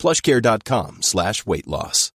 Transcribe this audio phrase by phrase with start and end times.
[0.00, 2.10] plushcare.com slash weight loss.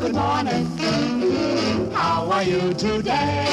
[0.00, 0.66] Good morning.
[1.92, 3.46] How are you today?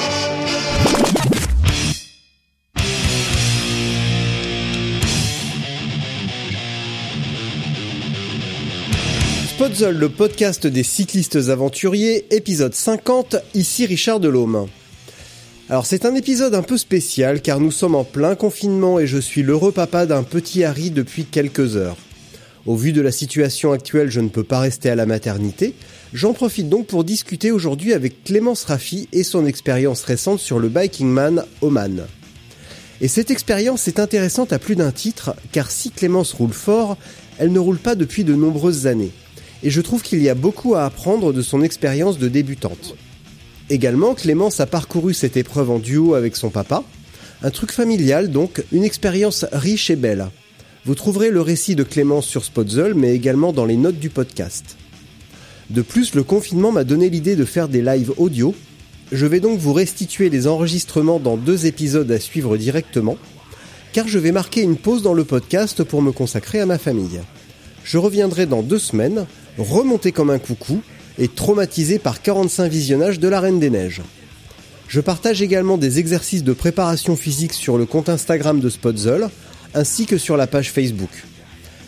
[9.57, 14.67] Podzol, le podcast des cyclistes aventuriers, épisode 50, ici Richard Delhomme.
[15.67, 19.17] Alors c'est un épisode un peu spécial car nous sommes en plein confinement et je
[19.17, 21.97] suis l'heureux papa d'un petit Harry depuis quelques heures.
[22.67, 25.73] Au vu de la situation actuelle, je ne peux pas rester à la maternité.
[26.13, 30.70] J'en profite donc pour discuter aujourd'hui avec Clémence Raffi et son expérience récente sur le
[30.70, 32.05] Biking Man Oman.
[33.01, 36.95] Et cette expérience est intéressante à plus d'un titre car si Clémence roule fort,
[37.40, 39.12] elle ne roule pas depuis de nombreuses années
[39.63, 42.95] et je trouve qu'il y a beaucoup à apprendre de son expérience de débutante.
[43.70, 46.84] Également, Clémence a parcouru cette épreuve en duo avec son papa,
[47.41, 50.27] un truc familial donc, une expérience riche et belle.
[50.85, 54.77] Vous trouverez le récit de Clémence sur Spotzel, mais également dans les notes du podcast.
[55.71, 58.54] De plus, le confinement m'a donné l'idée de faire des lives audio.
[59.12, 63.18] Je vais donc vous restituer les enregistrements dans deux épisodes à suivre directement,
[63.93, 67.19] car je vais marquer une pause dans le podcast pour me consacrer à ma famille.
[67.84, 69.25] Je reviendrai dans deux semaines
[69.58, 70.81] remonté comme un coucou
[71.18, 74.02] et traumatisé par 45 visionnages de la Reine des Neiges.
[74.88, 79.30] Je partage également des exercices de préparation physique sur le compte Instagram de Spotzel
[79.74, 81.09] ainsi que sur la page Facebook.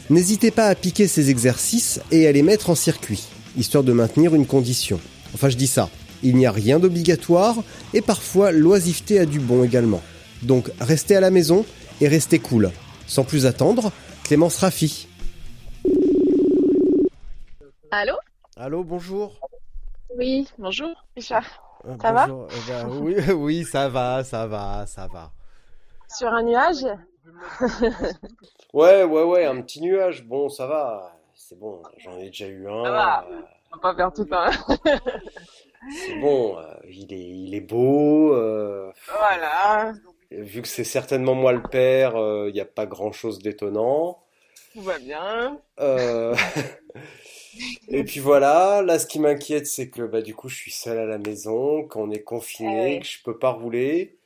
[0.10, 3.24] N'hésitez pas à piquer ces exercices et à les mettre en circuit,
[3.58, 5.00] histoire de maintenir une condition.
[5.34, 5.90] Enfin je dis ça,
[6.24, 7.56] il n'y a rien d'obligatoire
[7.94, 10.02] et parfois l'oisiveté a du bon également.
[10.44, 11.66] Donc restez à la maison
[12.02, 12.72] et restez cool.
[13.06, 13.92] Sans plus attendre,
[14.24, 15.08] Clémence Raffi.
[17.92, 18.14] Allô?
[18.60, 19.40] Allô, bonjour.
[20.16, 21.46] Oui, bonjour, Richard.
[21.86, 22.28] Euh, Ça va.
[22.28, 25.32] Eh ben, oui, oui, ça va, ça va, ça va.
[26.10, 26.86] Sur un nuage
[28.74, 30.24] Ouais, ouais, ouais, un petit nuage.
[30.26, 31.14] Bon, ça va.
[31.36, 32.84] C'est bon, j'en ai déjà eu un.
[32.86, 33.28] Ça va.
[33.30, 33.42] euh,
[33.72, 34.50] On va pas faire tout un.
[35.92, 38.34] c'est bon, euh, il est, il est beau.
[38.34, 39.94] euh, voilà,
[40.32, 44.20] vu que c'est certainement moi le père, euh, il n'y a pas grand-chose d'étonnant.
[44.74, 45.60] tout va bien.
[47.90, 50.98] Et puis voilà, là ce qui m'inquiète c'est que bah, du coup je suis seul
[51.00, 53.00] à la maison, qu'on est confiné, Ouais.
[53.00, 54.18] que je peux pas rouler,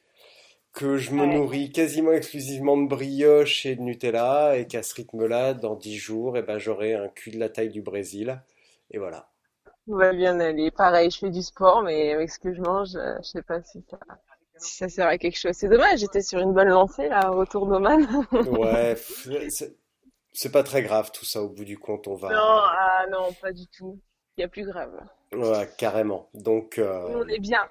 [0.74, 1.28] que je me Ouais.
[1.28, 6.38] nourris quasiment exclusivement de brioche et de Nutella et qu'à ce rythme-là, dans 10 jours,
[6.38, 8.42] eh ben, j'aurai un cul de la taille du Brésil.
[8.92, 9.30] Et voilà.
[9.86, 10.72] Tout va bien aller.
[10.72, 13.62] Pareil, je fais du sport, mais avec ce que je mange, euh, je sais pas
[13.64, 13.98] si ça,
[14.58, 15.54] si ça sert à quelque chose.
[15.56, 18.08] C'est dommage, j'étais sur une bonne lancée, là, au retour d'Oman.
[18.46, 18.96] Ouais,
[20.34, 22.30] c'est pas très grave tout ça au bout du compte, on Non, va...
[22.34, 24.00] ah non, pas du tout.
[24.38, 24.92] Il y a plus grave.
[25.34, 26.30] Ouais, carrément.
[26.34, 27.68] Donc, euh, on est bien.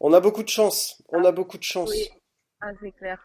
[0.00, 1.90] on a beaucoup de chance, on a beaucoup de chance.
[1.90, 2.08] Oui.
[2.60, 3.24] Ah, c'est clair.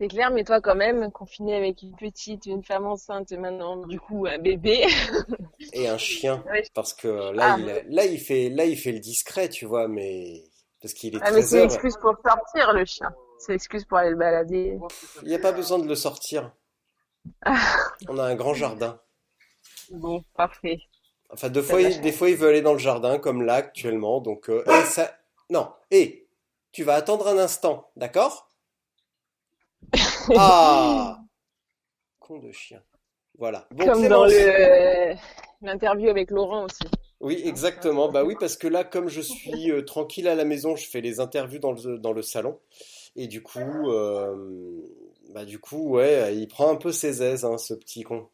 [0.00, 3.76] C'est clair, mais toi, quand même, confiné avec une petite, une femme enceinte, et maintenant,
[3.86, 4.86] du coup, un bébé.
[5.72, 6.44] Et un chien.
[6.50, 6.62] Ouais.
[6.74, 7.56] Parce que là, Ah.
[7.58, 10.42] il, là, il fait, là, il fait le discret, tu vois, mais
[10.82, 13.08] parce qu'il est Ah, mais c'est 13 heures, l'excuse pour sortir, le chien.
[13.38, 14.78] C'est l'excuse pour aller le balader.
[15.22, 16.52] il n'y a pas besoin de le sortir.
[18.08, 19.00] On a un grand jardin.
[19.90, 20.78] Bon, parfait.
[21.30, 24.20] Enfin, deux fois, il- des fois, il veut aller dans le jardin, comme là actuellement.
[24.20, 25.16] Donc, euh, eh, ça,
[25.50, 26.26] non, et
[26.72, 28.50] tu vas attendre un instant, d'accord?
[30.36, 31.18] Ah,
[32.18, 32.82] con de chien.
[33.38, 33.66] Voilà.
[33.72, 35.14] Bon, Comme dans le
[35.62, 36.84] l'interview avec Laurent aussi.
[37.20, 38.08] Oui, exactement.
[38.10, 41.00] Bah oui, parce que là, comme je suis euh, tranquille à la maison, je fais
[41.00, 42.60] les interviews dans le, dans le salon.
[43.16, 44.82] Et du coup, euh,
[45.32, 48.28] bah du coup, ouais, il prend un peu ses aises, hein, ce petit con.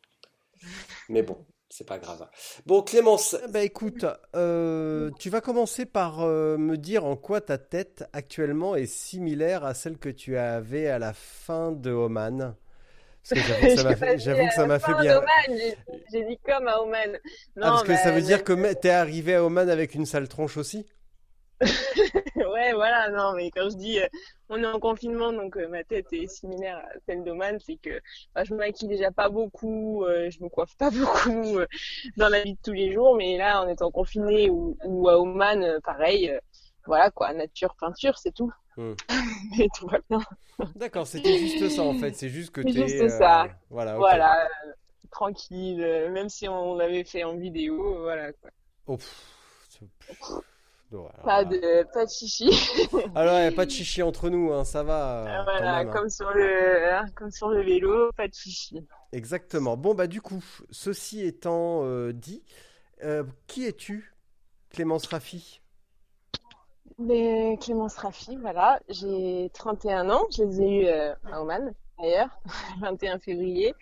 [1.08, 1.36] Mais bon,
[1.68, 2.28] c'est pas grave.
[2.66, 3.36] Bon, Clémence.
[3.48, 4.04] Bah écoute,
[4.36, 9.64] euh, tu vas commencer par euh, me dire en quoi ta tête actuellement est similaire
[9.64, 12.54] à celle que tu avais à la fin de Oman.
[13.22, 15.20] Parce que j'avoue que ça m'a fait, bien.
[16.12, 17.12] j'ai- dit comme à Oman.
[17.56, 20.28] Non, Ah, parce que ça veut dire que t'es arrivé à Oman avec une sale
[20.28, 20.86] tronche aussi?
[22.36, 24.06] Ouais, voilà, non, mais quand je dis euh,
[24.48, 28.00] on est en confinement, donc euh, ma tête est similaire à celle d'Oman, c'est que
[28.34, 31.58] bah, je me maquille déjà pas beaucoup, euh, je me coiffe pas beaucoup
[32.16, 35.18] dans la vie de tous les jours, mais là, en étant confiné ou, ou à
[35.18, 36.32] Oman, pareil,
[36.86, 38.52] voilà quoi, nature, peinture, c'est tout.
[38.76, 38.94] Hmm.
[39.58, 40.20] Mais tout va bien.
[40.76, 42.14] D'accord, c'était juste ça en fait.
[42.14, 42.88] C'est juste que C'est t'es.
[42.88, 43.48] juste ça.
[43.68, 43.96] Voilà.
[43.96, 44.48] Voilà,
[45.10, 45.78] tranquille,
[46.12, 48.50] même si on l'avait fait en vidéo, voilà quoi.
[48.86, 49.40] Oh, pff,
[50.98, 52.50] alors Pas de, pas de chichi.
[53.14, 55.22] Alors, y a pas de chichi entre nous, hein, ça va.
[55.26, 55.92] euh, quand Voilà, même, hein.
[55.92, 58.84] comme sur le, hein, comme sur le vélo, pas de chichi.
[59.12, 59.76] Exactement.
[59.76, 62.42] Bon, bah, du coup, ceci étant euh, dit,
[63.04, 64.14] euh, qui es-tu,
[64.70, 65.60] Clémence Raffi?
[66.98, 72.28] Mais Clémence Raffi, voilà, j'ai 31 ans, je les ai eus à Oman, d'ailleurs,
[72.80, 73.74] 21 février.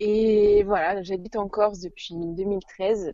[0.00, 3.12] Et voilà, j'habite en Corse depuis 2013.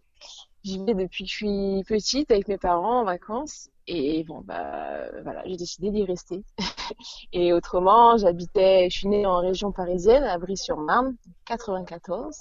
[0.67, 3.71] J'y vais depuis que je suis petite avec mes parents en vacances.
[3.87, 6.43] Et bon, bah voilà, j'ai décidé d'y rester.
[7.33, 11.15] Et autrement, j'habitais, je suis née en région parisienne, à Brie-sur-Marne,
[11.45, 12.35] 94,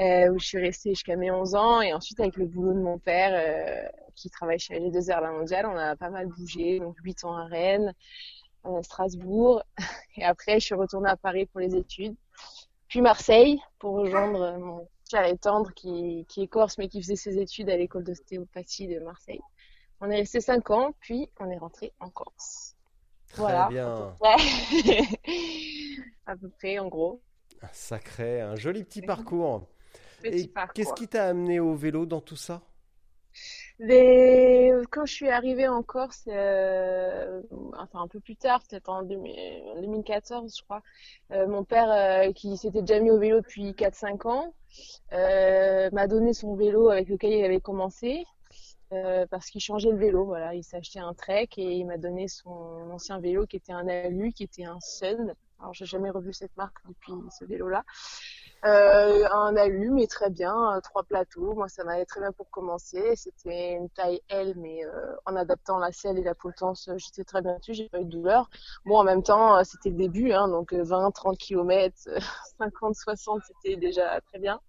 [0.00, 1.80] euh, où je suis restée jusqu'à mes 11 ans.
[1.80, 5.66] Et ensuite, avec le boulot de mon père, euh, qui travaille chez G2R La Mondiale,
[5.66, 6.80] on a pas mal bougé.
[6.80, 7.94] Donc 8 ans à Rennes,
[8.66, 9.62] euh, Strasbourg.
[10.16, 12.16] Et après, je suis retournée à Paris pour les études.
[12.88, 17.00] Puis Marseille pour rejoindre euh, mon cher et tendre qui, qui est corse mais qui
[17.02, 19.40] faisait ses études à l'école d'ostéopathie de Marseille.
[20.00, 22.76] On est resté 5 ans, puis on est rentré en Corse.
[23.30, 23.68] Très Voilà.
[23.68, 24.16] bien.
[24.20, 24.36] Ouais.
[26.26, 27.20] à peu près, en gros.
[27.62, 29.66] Un Sacré, un joli petit parcours.
[30.22, 32.62] Petit Et qu'est-ce qui t'a amené au vélo dans tout ça?
[33.80, 37.42] Les- Quand je suis arrivée en Corse, euh,
[37.78, 40.82] enfin un peu plus tard, peut-être en 2000 en 2014, je crois,
[41.32, 44.54] euh, mon père, euh, qui s'était déjà mis au vélo depuis 4-5 ans,
[45.12, 48.24] euh, m'a donné son vélo avec lequel il avait commencé,
[48.92, 50.24] euh, parce qu'il changeait le vélo.
[50.24, 53.86] Voilà, il acheté un Trek et il m'a donné son ancien vélo qui était un
[53.86, 55.34] Alu, qui était un Sun.
[55.60, 57.84] Alors j'ai jamais revu cette marque depuis ce vélo-là.
[58.64, 61.54] Euh, un alu, mais très bien, euh, trois plateaux.
[61.54, 63.14] Moi, ça m'allait très bien pour commencer.
[63.14, 67.24] C'était une taille L, mais euh, en adaptant la selle et la potence, euh, j'étais
[67.24, 68.50] très bien dessus, j'ai pas eu de douleur.
[68.84, 71.96] Bon, en même temps, euh, c'était le début, hein, donc euh, 20, 30 km,
[72.58, 74.60] 50, 60, c'était déjà très bien.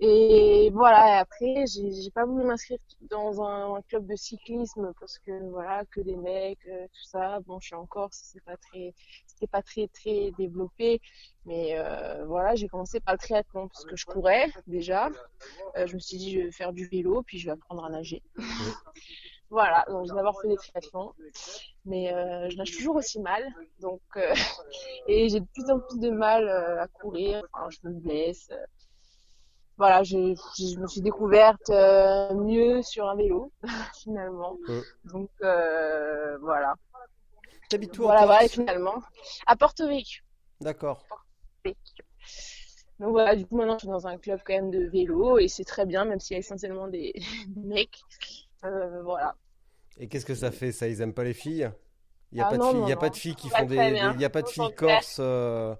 [0.00, 5.18] Et voilà, et après, j'ai pas voulu m'inscrire dans un, un club de cyclisme parce
[5.20, 7.40] que voilà, que des mecs, euh, tout ça.
[7.46, 8.92] Bon, je suis en Corse, c'est pas très,
[9.26, 11.00] c'était pas très très développé,
[11.46, 15.10] mais euh, voilà, j'ai commencé par le triathlon parce que je courais déjà.
[15.76, 17.90] Euh, je me suis dit, je vais faire du vélo, puis je vais apprendre à
[17.90, 18.22] nager.
[19.50, 21.12] Voilà, donc j'ai d'abord fait des triathlons,
[21.84, 23.44] mais euh, je nage toujours aussi mal,
[23.80, 24.34] donc euh,
[25.06, 27.44] et j'ai de plus en plus de mal euh, à courir.
[27.52, 28.50] Enfin, je me blesse.
[29.76, 30.16] Voilà, je,
[30.58, 33.52] je me suis découverte euh, mieux sur un vélo
[34.02, 34.58] finalement.
[34.68, 34.84] Mm.
[35.04, 36.74] Donc euh, voilà,
[37.68, 38.48] T'habites où en voilà, voilà, Corse?
[38.48, 39.02] finalement
[39.46, 40.22] à Porto Vecchio.
[40.60, 41.04] D'accord.
[42.98, 45.48] Donc voilà, du coup maintenant je suis dans un club quand même de vélo et
[45.48, 47.12] c'est très bien, même s'il y a essentiellement des,
[47.48, 48.00] des mecs.
[48.64, 49.36] Euh, voilà.
[49.98, 50.88] Et qu'est-ce que ça fait, ça?
[50.88, 51.70] Ils aiment pas les filles?
[52.32, 54.24] Il y a Ah il a pas de filles qui Pas font des, il y
[54.24, 54.74] a pas de filles contraire.
[54.74, 55.74] corses, euh,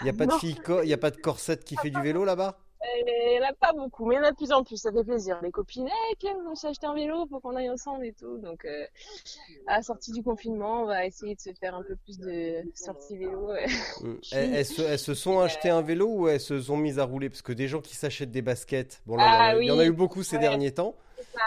[0.00, 1.90] il y a pas de filles, co- il y a pas de corsette qui fait
[1.90, 2.58] du vélo là-bas?
[2.96, 4.76] Il n'y en a pas beaucoup, mais il y en a de plus en plus,
[4.76, 5.38] ça fait plaisir.
[5.42, 8.38] Les copines, hey, Clem, on s'est acheté un vélo, faut qu'on aille ensemble et tout.
[8.38, 8.84] Donc, euh,
[9.66, 12.62] à la sortie du confinement, on va essayer de se faire un peu plus de
[12.74, 13.48] sorties vélo.
[13.48, 13.66] ouais.
[14.02, 14.14] Mm.
[14.22, 14.38] Chill.
[14.38, 17.04] Elles, elles se, elles se sont acheté un vélo ou elles se sont mises à
[17.04, 17.28] rouler?
[17.30, 19.56] Parce que des gens qui s'achètent des baskets, bon là, il y en a- Ah
[19.62, 19.88] il y en a oui.
[19.88, 20.42] eu beaucoup ces Ouais.
[20.42, 20.94] derniers temps.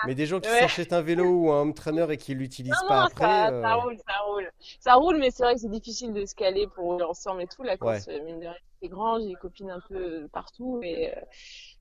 [0.03, 0.59] Mais des gens qui Ouais.
[0.59, 3.61] s'achètent un vélo ou un home trainer et qui l'utilisent pas non, après, ça, euh,
[3.61, 4.51] ça roule, ça roule.
[4.79, 7.47] Ça roule, mais c'est vrai que c'est difficile de se caler pour rouler ensemble et
[7.47, 7.63] tout.
[7.63, 7.99] La Ouais.
[7.99, 11.21] course, mine de rien, c'est grand, j'ai des copines un peu partout et euh,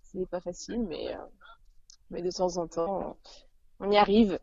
[0.02, 1.18] c'est pas facile, mais, euh,
[2.10, 3.16] mais de temps en temps,
[3.80, 4.38] on y arrive.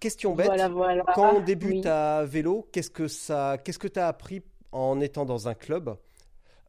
[0.00, 1.04] Question bête, Voilà, voilà.
[1.14, 1.86] quand on débute Oui.
[1.86, 5.96] à vélo, qu'est-ce que ça, qu'est-ce que tu as appris en étant dans un club?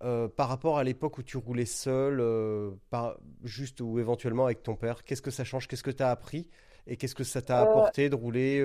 [0.04, 4.64] Euh, par rapport à l'époque où tu roulais seul, euh, par, juste ou éventuellement avec
[4.64, 5.04] ton père?
[5.04, 5.68] Qu'est-ce que ça change?
[5.68, 6.48] Qu'est-ce que tu as appris?
[6.88, 8.62] Et qu'est-ce que ça t'a Euh, apporté de rouler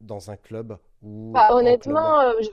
[0.00, 1.46] dans un club ou Bah,
[1.80, 2.14] club?
[2.20, 2.48] honnêtement, je,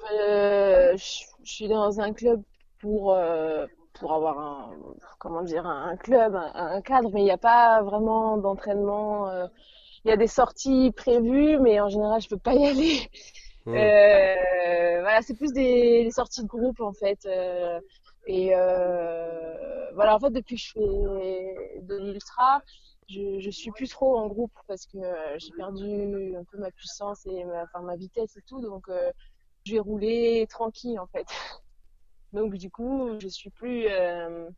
[0.97, 2.43] je- je suis dans un club
[2.79, 3.17] pour,
[3.99, 4.69] pour avoir un,
[5.19, 9.29] comment dire, un, club, un, un cadre, mais il n'y a pas vraiment d'entraînement.
[10.05, 13.09] Il y a des sorties prévues, mais en général, je peux pas y aller.
[13.73, 13.75] Hmm.
[13.75, 17.25] Euh, voilà, c'est plus des, des sorties de groupe en fait.
[17.25, 17.79] euh,
[18.27, 22.61] et euh, voilà, en fait, depuis que je fais de l'ultra,
[23.09, 26.71] je, je suis plus trop en groupe parce que euh, j'ai perdu un peu ma
[26.71, 28.61] puissance et ma, enfin, ma vitesse et tout.
[28.61, 29.11] Donc, euh,
[29.65, 31.27] je vais rouler tranquille en fait.
[32.33, 33.87] Donc, du coup, je suis plus.
[33.89, 34.49] euh,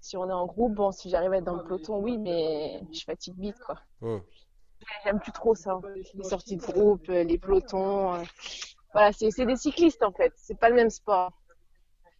[0.00, 2.80] si on est en groupe, bon, si j'arrive à être dans le peloton, oui, mais
[2.92, 3.80] je fatigue vite quoi.
[4.00, 4.18] Hmm.
[5.04, 5.78] J'aime plus trop ça.
[6.14, 8.14] Les sorties de groupe, euh, les pelotons.
[8.14, 8.22] euh.
[8.92, 10.32] Voilà, c'est des cyclistes en fait.
[10.36, 11.32] C'est pas le même sport.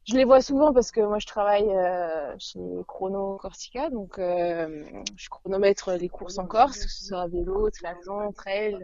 [0.07, 4.85] je les vois souvent parce que moi je travaille euh, chez Chrono Corsica, donc euh,
[5.17, 8.79] je chronomètre les courses en Corse, que ce soit vélo, triathlon, trail,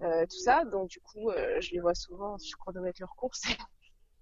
[0.00, 0.64] tout ça.
[0.66, 1.30] Donc du coup,
[1.60, 3.42] je les vois souvent, je chronomètre leurs courses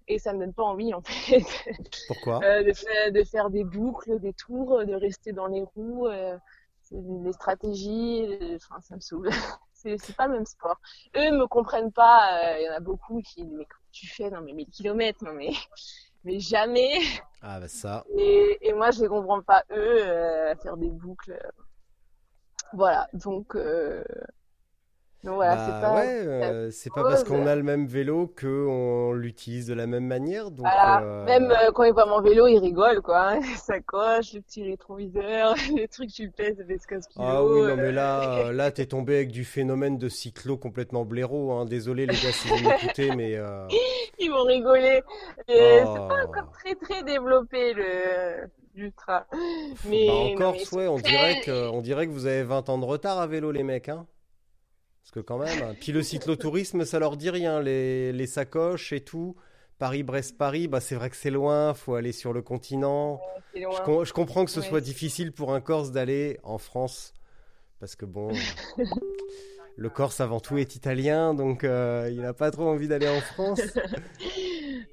[0.07, 1.43] et ça me donne pas envie en fait
[2.07, 2.43] Pourquoi?
[2.43, 6.37] Euh, de, faire, de faire des boucles, des tours, de rester dans les roues, euh,
[6.91, 9.29] des stratégies, euh, enfin ça me saoule.
[9.73, 10.79] c'est pas le même sport.
[11.15, 12.53] Eux me comprennent pas.
[12.53, 14.29] euh, Il y en a beaucoup qui disent mais comment tu fais?
[14.29, 15.51] Non mais 1000 kilomètres, non mais
[16.23, 16.99] mais jamais.
[17.41, 18.03] Ah bah ça.
[18.17, 21.37] Et, et moi je les comprends pas eux euh, à faire des boucles.
[22.73, 24.03] Voilà donc euh,
[25.25, 25.95] donc voilà Bah c'est pas.
[25.95, 29.87] ouais, euh, c'est pas parce qu'on a le même vélo que on l'utilise de la
[29.87, 30.51] même manière.
[30.51, 31.01] Donc Voilà.
[31.01, 33.31] euh, Même euh, quand il voit mon vélo, il rigole, quoi.
[33.33, 33.39] hein.
[33.57, 37.27] Ça coche, le petit rétroviseur, les trucs, tu pèses, fait 15 kilos.
[37.29, 41.51] Ah oui, non, mais là, là, t'es tombé avec du phénomène de cyclo complètement blaireau.
[41.53, 41.65] Hein.
[41.65, 43.37] Désolé les gars si vous m'écoutez, mais
[44.19, 45.01] Ils vont rigoler.
[45.39, 45.43] Oh.
[45.47, 47.83] C'est pas encore très très développé le
[48.75, 49.25] l'ultra.
[49.85, 52.77] Mais, bah, mais c'est ouais, on dirait que, on dirait que vous avez 20 ans
[52.77, 54.05] de retard à vélo, les mecs, hein.
[55.05, 55.75] Parce que quand même, hein.
[55.79, 59.35] puis le cyclotourisme, ça leur dit rien, les, les sacoches et tout.
[59.77, 63.21] Paris-Brest-Paris, bah c'est vrai que c'est loin, faut aller sur le continent.
[63.55, 63.81] Je, loin.
[63.85, 64.65] com- je comprends que ce Ouais.
[64.67, 67.13] soit difficile pour un Corse d'aller en France,
[67.79, 68.29] parce que bon,
[69.77, 73.21] le Corse avant tout est italien, donc euh, il n'a pas trop envie d'aller en
[73.21, 73.61] France.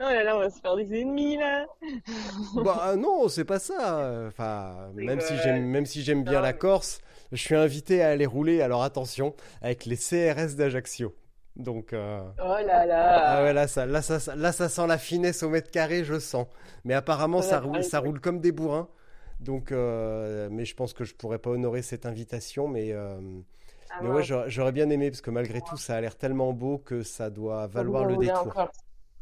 [0.00, 1.66] Oh là là, on va se faire des ennemis là.
[2.64, 4.25] Bah non, c'est pas ça.
[4.26, 7.00] Enfin, même si j'aime, même si j'aime bien Non, la Corse,
[7.32, 8.62] je suis invité à aller rouler.
[8.62, 11.14] Alors attention, avec les CRS d'Ajaccio.
[11.56, 13.22] Donc euh, Oh là là.
[13.26, 16.18] ah ouais là ça, là ça, là ça sent la finesse au mètre carré, je
[16.18, 16.46] sens.
[16.84, 18.88] Mais apparemment Ça roule, ça roule comme des bourrins.
[19.40, 22.68] Donc, euh, mais je pense que je pourrais pas honorer cette invitation.
[22.68, 23.18] Mais, euh,
[23.90, 26.78] Ah mais ouais, j'aurais bien aimé parce que malgré tout, ça a l'air tellement beau
[26.78, 28.38] que ça doit valoir le détour.
[28.46, 28.70] encore.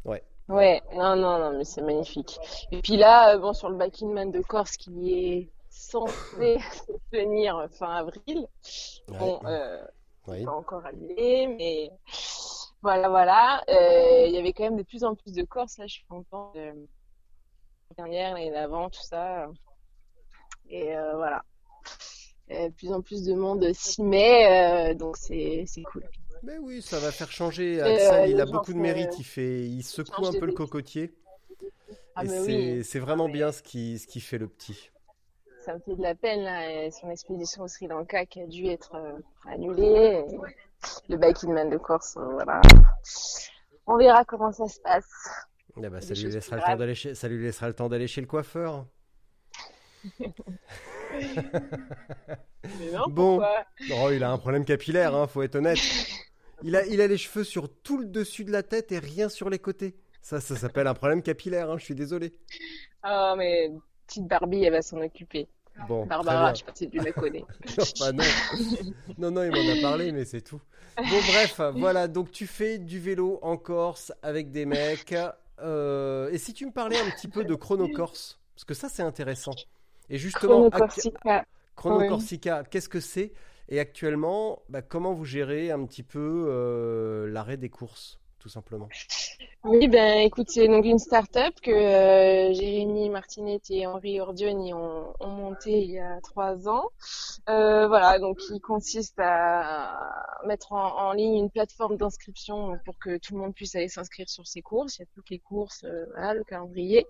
[0.05, 0.23] Ouais.
[0.47, 2.37] Ouais, non, non, non, mais c'est magnifique.
[2.71, 6.91] Et puis là, bon, sur le Back in Man de Corse qui est censé se
[7.11, 8.47] tenir fin avril,
[9.07, 9.83] bon, euh,
[10.27, 10.43] Oui.
[10.45, 11.91] pas encore annulé, mais
[12.81, 13.63] voilà, voilà.
[13.69, 16.05] Euh, Il y avait quand même de plus en plus de Corses, là, je suis
[16.05, 16.55] contente.
[16.55, 16.87] Euh, l'année
[17.97, 19.47] dernière, l'année d'avant, tout ça.
[20.69, 21.43] Et euh, voilà.
[22.51, 26.03] Euh, de plus en plus de monde s'y met, euh, donc c'est c'est cool.
[26.43, 27.81] Mais oui, ça va faire changer.
[27.81, 29.17] Axel, euh, il a beaucoup de mérite.
[29.19, 31.13] Il fait, il secoue un peu le cocotier.
[32.15, 32.83] Ah, Et mais c'est, oui.
[32.83, 34.89] c'est vraiment bien ce qui, ce qui fait le petit.
[35.63, 38.47] Ça me fait de la peine, là, et son expédition au Sri Lanka qui a
[38.47, 40.23] dû être euh, annulée.
[40.27, 40.37] et
[41.07, 42.61] le Back in Man de Corse, euh, voilà.
[43.85, 45.05] On verra comment ça se passe.
[45.77, 47.89] Ah bah, Des ça, lui laissera le temps d'aller chez, ça lui laissera le temps
[47.89, 48.87] d'aller chez le coiffeur.
[50.19, 50.33] Mais
[52.91, 53.41] non, Bon.
[53.91, 55.79] Oh, il a un problème capillaire, hein, faut être honnête.
[56.63, 59.29] Il a, il a les cheveux sur tout le dessus de la tête et rien
[59.29, 59.95] sur les côtés.
[60.21, 62.33] Ça, ça s'appelle un problème capillaire, hein, je suis désolé.
[63.03, 63.71] Ah, mais
[64.11, 65.47] petite Barbie, elle va s'en occuper.
[65.87, 67.45] Bon, Barbara, je sais pas si tu la connais.
[67.77, 68.23] Non, bah non.
[69.17, 70.59] non, non, il m'en a parlé, mais c'est tout.
[70.97, 75.15] Bon, bref, voilà, donc tu fais du vélo en Corse avec des mecs.
[75.59, 78.89] Euh, et si tu me parlais un petit peu de Chrono Corse, parce que ça,
[78.89, 79.53] c'est intéressant.
[80.09, 81.45] Et justement, Chrono actu- Corsica.
[81.75, 82.07] Chrono Oui.
[82.09, 83.31] Corsica, qu'est-ce que c'est?
[83.69, 88.89] Et actuellement, bah, comment vous gérez un petit peu euh, l'arrêt des courses, tout simplement?
[89.63, 95.13] Oui, ben écoute, c'est donc une start-up que euh, Jérémy Martinet et Henri Ordioni ont,
[95.19, 96.89] ont monté il y a trois ans.
[97.47, 99.99] Euh, voilà, donc qui consiste à
[100.47, 104.47] mettre en, ligne une plateforme d'inscription pour que tout le monde puisse aller s'inscrire sur
[104.47, 104.97] ses courses.
[104.97, 107.05] Il y a toutes les courses, euh, voilà, le calendrier.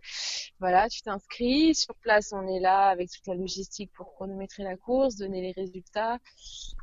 [0.59, 1.73] Voilà, tu t'inscris.
[1.73, 5.53] Sur place, on est là avec toute la logistique pour chronométrer la course, donner les
[5.53, 6.17] résultats.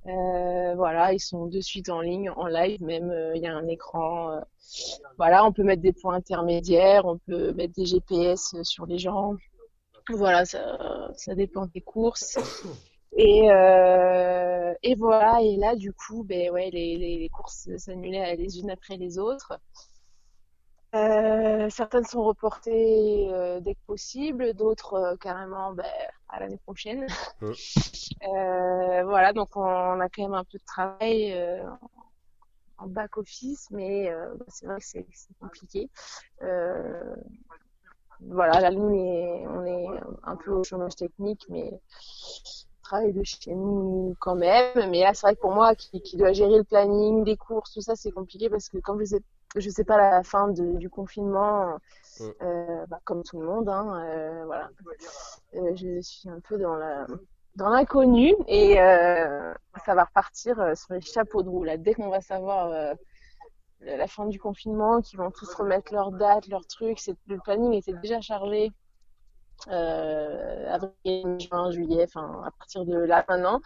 [0.05, 3.13] Voilà, ils sont de suite en ligne, en live même.
[3.35, 4.38] Il y a un écran.
[5.17, 9.35] Voilà, on peut mettre des points intermédiaires, on peut mettre des GPS sur les gens.
[10.11, 12.39] Voilà, ça, ça dépend des courses.
[13.17, 18.37] Et, euh, et voilà, et là, du coup, ben ouais, les, les, les courses s'annulaient
[18.37, 19.59] les unes après les autres.
[20.95, 25.85] Euh, certaines sont reportées euh, dès que possible, d'autres carrément ben,
[26.29, 27.07] à l'année prochaine.
[27.43, 27.55] Ouais.
[29.03, 31.33] Voilà, donc on, on a quand même un peu de travail
[32.79, 35.07] en back office, mais euh, c'est vrai que c'est
[35.41, 35.91] compliqué.
[36.43, 37.15] Euh,
[38.21, 43.13] voilà, là nous on est, on est un peu au chômage technique, mais on travaille
[43.13, 44.91] de chez nous quand même.
[44.91, 47.73] Mais là c'est vrai que pour moi qui, qui dois gérer le planning des courses,
[47.75, 49.21] tout ça c'est compliqué parce que comme je sais,
[49.57, 51.79] je sais pas la fin de- du confinement,
[52.43, 54.71] euh, bah, comme tout le monde, hein, euh, voilà,
[55.55, 57.07] Euh, je suis un peu dans la
[57.59, 59.53] dans l'inconnu et euh,
[59.85, 61.77] ça va repartir euh, sur les chapeaux de roue là.
[61.77, 62.95] Dès qu'on va savoir euh,
[63.81, 67.01] la fin du confinement, qui vont tous remettre leurs dates, leurs trucs.
[67.27, 68.73] Le planning était déjà chargé.
[69.69, 73.61] Euh, avril, juin, juillet, enfin à partir de là maintenant.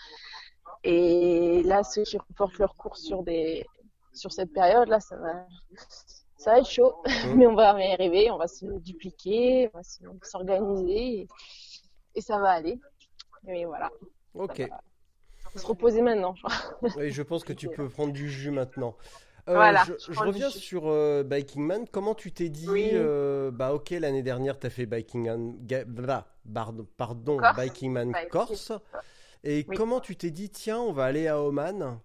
[0.84, 3.66] Et là, ceux qui reportent leurs cours sur des
[4.14, 5.46] sur cette période, là, ça va,
[6.36, 6.94] ça va être chaud.
[7.06, 7.34] Mhm.
[7.36, 11.28] Mais on va y arriver, on va se dupliquer, on va se- s'organiser et,
[12.16, 12.80] et ça va aller.
[13.48, 13.90] Et voilà,
[14.34, 14.62] Ok.
[15.52, 16.34] faut se reposer maintenant.
[16.96, 18.96] Oui, je pense que tu peux prendre du jus maintenant.
[19.48, 21.84] Euh, Voilà, je, reviens sur euh, Biking Man.
[21.90, 22.92] Comment tu t'es dit, Oui.
[22.94, 25.56] euh, bah ok, l'année dernière, tu as fait Biking Man,
[25.86, 27.56] blah, pardon, pardon, Corse.
[27.56, 28.72] Biking Man Corse.
[29.42, 29.76] Et Oui.
[29.76, 31.98] comment tu t'es dit, tiens, on va aller à Oman?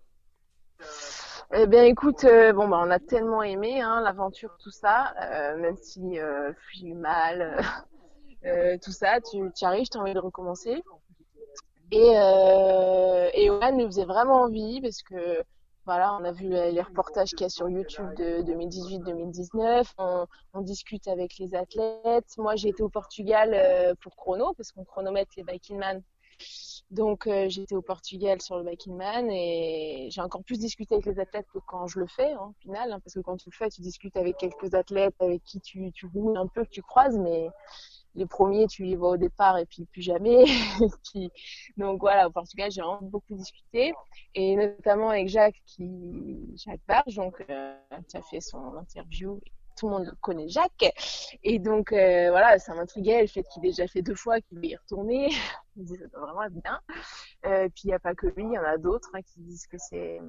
[1.53, 5.13] Eh bien, écoute, euh, bon, bah, on a tellement aimé hein, l'aventure, tout ça,
[5.57, 7.61] même si je suis mal,
[8.81, 10.83] tout ça, tu, tu arrives, tu as envie de recommencer.
[11.91, 15.43] Et, euh, et Oman nous faisait vraiment envie parce que
[15.85, 20.27] voilà, on a vu les, les reportages qu'il y a sur YouTube de 2018-2019, on,
[20.53, 22.37] on discute avec les athlètes.
[22.37, 26.03] Moi, j'ai été au Portugal euh, pour chrono parce qu'on chronomètre les Biking Man.
[26.91, 31.05] Donc, euh, j'étais au Portugal sur le Biking Man et j'ai encore plus discuté avec
[31.05, 33.49] les athlètes que quand je le fais, hein, au final, hein, parce que quand tu
[33.49, 36.69] le fais, tu discutes avec quelques athlètes avec qui tu, tu roules un peu, que
[36.69, 37.49] tu croises, mais
[38.17, 40.45] les premiers, tu les vois au départ et puis plus jamais.
[41.77, 43.93] Donc voilà, au Portugal, j'ai beaucoup discuté
[44.33, 47.75] et notamment avec Jacques, qui, Jacques Barge, donc euh,
[48.09, 49.39] qui a fait son interview.
[49.77, 50.91] Tout le monde connaît Jacques.
[51.43, 54.57] Et donc, euh, voilà, ça m'intriguait le fait qu'il ait déjà fait deux fois, qu'il
[54.57, 55.29] veut y retourner.
[55.29, 55.37] Je
[55.75, 56.79] me disais, ça doit vraiment être bien.
[57.45, 59.41] Euh, puis, il n'y a pas que lui, il y en a d'autres hein, qui
[59.41, 60.19] disent que c'est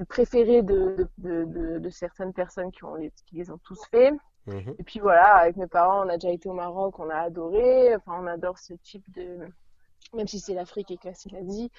[0.00, 4.12] le préféré de, certaines personnes qui, les, qui les ont tous fait.
[4.50, 4.74] Mhm.
[4.78, 7.94] Et puis voilà, avec mes parents, on a déjà été au Maroc, on a adoré.
[7.96, 9.38] Enfin, on adore ce type de.
[10.14, 11.70] Même si c'est l'Afrique et que c'est l'Asie.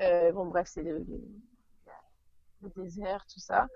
[0.00, 1.04] Euh, bon, bref, c'est le,
[2.76, 3.66] désert, tout ça.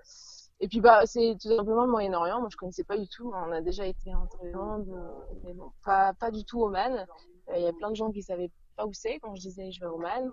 [0.59, 2.39] Et puis, bah, c'est tout simplement le Moyen-Orient.
[2.39, 3.31] Moi, je connaissais pas du tout.
[3.33, 7.05] On a déjà été en Thaïlande, euh, mais bon, pas, pas du tout Oman.
[7.49, 9.71] Euh, Il y a plein de gens qui savaient pas où c'est quand je disais
[9.71, 10.31] je vais à Oman.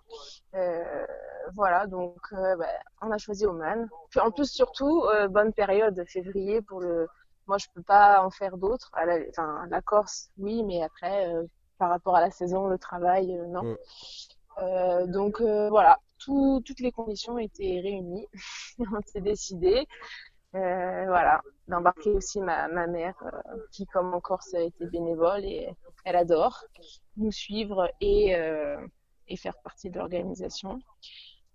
[0.55, 1.07] Euh,
[1.55, 2.67] voilà, donc euh, bah,
[3.03, 3.89] on a choisi Oman.
[4.11, 7.09] Puis en plus, surtout, bonne période, février pour le.
[7.47, 8.91] Moi, je peux pas en faire d'autres.
[8.95, 11.45] La- Enfin, la Corse, oui, mais après, euh,
[11.79, 13.63] par rapport à la saison, le travail, euh, non.
[13.63, 13.77] Mm.
[14.63, 18.27] Euh, donc euh, voilà, tout, toutes les conditions étaient réunies.
[18.79, 19.87] on s'est décidé.
[20.55, 23.15] Euh, voilà, d'embarquer aussi ma, ma mère,
[23.73, 25.69] qui comme en Corse était bénévole et
[26.05, 26.65] elle adore
[27.17, 28.79] nous suivre et, euh,
[29.29, 30.79] et faire partie de l'organisation.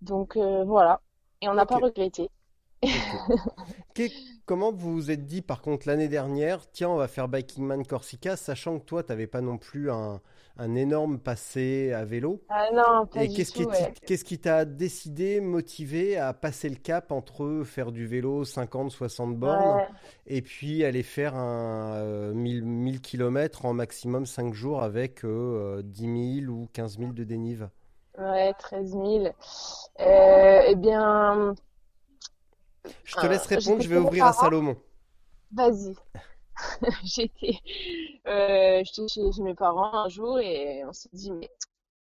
[0.02, 1.00] Donc euh, voilà,
[1.40, 2.30] et on n'a pas regretté.
[4.44, 7.86] Comment vous vous êtes dit, par contre, l'année dernière, tiens, on va faire Biking Man
[7.86, 10.20] Corsica, sachant que toi, tu n'avais pas non plus un,
[10.56, 12.42] un énorme passé à vélo?
[12.48, 14.38] Ah non, pas Et qu'est-ce qui ouais.
[14.38, 19.88] t'a décidé, motivé à passer le cap entre faire du vélo 50, 60 bornes Ouais.
[20.26, 25.82] et puis aller faire un euh, 1000, 1000 km en maximum 5 jours avec euh,
[25.84, 27.68] 10 000 ou 15 000 de dénive
[28.18, 29.04] Ouais, 13 000.
[30.00, 31.54] Euh, eh bien,
[33.04, 34.32] Je te Euh, laisse répondre, j'étais je vais ouvrir à.
[34.32, 34.76] Salomon.
[35.52, 35.94] vas-y.
[37.04, 37.58] J'étais
[38.26, 41.50] euh, chez, mes parents un jour et on s'est dit, mais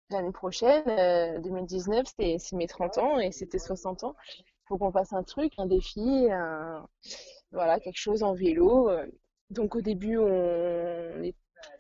[0.10, 4.16] l'année prochaine, euh, 2019, c'est c'est mes 30 ans et c'était 60 ans.
[4.38, 6.88] Il faut qu'on fasse un truc, un défi, un-
[7.52, 8.90] voilà, quelque chose en vélo.
[8.90, 9.06] Euh,
[9.52, 11.32] Donc au début, on,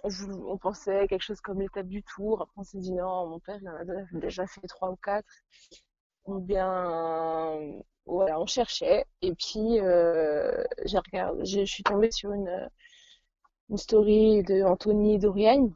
[0.03, 0.09] on,
[0.47, 2.41] on pensait quelque chose comme l'étape du Tour.
[2.43, 3.83] Après, on s'est dit non, mon père, il en a
[4.13, 5.27] déjà- fait trois ou quatre.
[6.25, 6.71] Ou bien,
[7.51, 9.05] euh, voilà, on cherchait.
[9.21, 10.99] Et puis, euh, j'ai
[11.43, 12.69] je suis tombée sur une,
[13.69, 15.71] une story de Anthony Doriagne.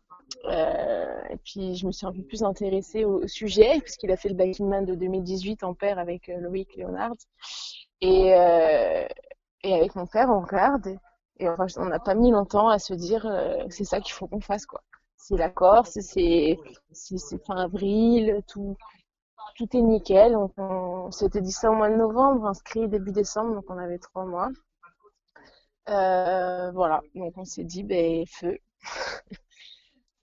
[0.45, 4.29] Euh, et puis, je me suis un peu plus intéressée au, sujet, puisqu'il a fait
[4.29, 7.13] le Biking Man de 2018 en paire avec euh, Loïc Léonard.
[8.01, 9.07] Et, euh,
[9.63, 10.97] et avec mon père, on regarde.
[11.39, 14.27] Et, enfin, on n'a pas mis longtemps à se dire, euh, c'est ça qu'il faut
[14.27, 14.81] qu'on fasse, quoi.
[15.17, 16.57] C'est la Corse, c'est
[17.47, 18.75] fin avril, tout,
[19.55, 20.33] tout est nickel.
[20.33, 23.99] Donc, on, s'était dit ça au mois de novembre, inscrit début décembre, donc on avait
[23.99, 24.49] trois mois.
[25.89, 28.57] Euh, voilà, donc on s'est dit, ben, feu.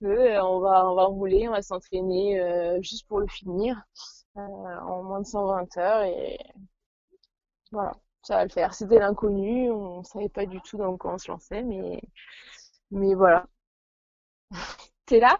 [0.01, 3.83] Feu, euh, on va, on va rouler, on va s'entraîner euh, juste pour le finir
[4.35, 6.39] en moins de 120 heures et
[7.73, 8.75] voilà, ça va le faire.
[8.75, 12.01] C'était l'inconnu, on savait pas du tout dans quoi on se lançait, mais,
[12.91, 13.47] mais voilà.
[15.07, 15.39] T'es là?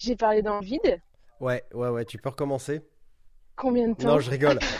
[0.00, 1.00] J'ai parlé dans le vide.
[1.40, 2.80] Ouais, ouais, ouais, tu peux recommencer
[3.56, 4.08] Combien de temps?
[4.08, 4.58] Non, je rigole.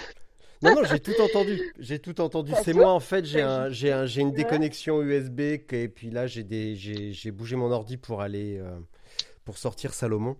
[0.62, 1.72] Non, non, j'ai tout entendu.
[1.78, 2.52] J'ai tout entendu.
[2.52, 7.30] T'as C'est moi, en fait, j'ai un, un, une déconnexion USB et puis là, j'ai
[7.30, 8.78] bougé mon ordi pour aller, euh,
[9.46, 10.36] pour sortir Salomon.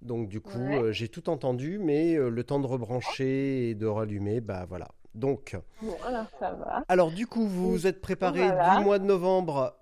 [0.00, 0.78] Donc du coup, Ouais.
[0.82, 4.88] euh, j'ai tout entendu, mais euh, le temps de rebrancher et de rallumer, bah voilà.
[5.14, 6.82] Donc, Bon, voilà, ça va.
[6.88, 8.78] alors du coup, vous vous êtes préparé Voilà.
[8.78, 9.76] du mois de novembre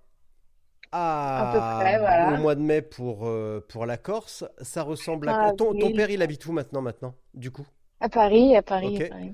[0.92, 2.34] à, À peu près, voilà.
[2.34, 4.44] au mois de mai pour, euh, pour la Corse.
[4.60, 5.48] Ça ressemble à...
[5.48, 7.66] Ah, Ton, ton père, il habite où maintenant, maintenant, du coup?
[8.00, 9.02] À Paris, à Paris, Ok.
[9.02, 9.32] à Paris.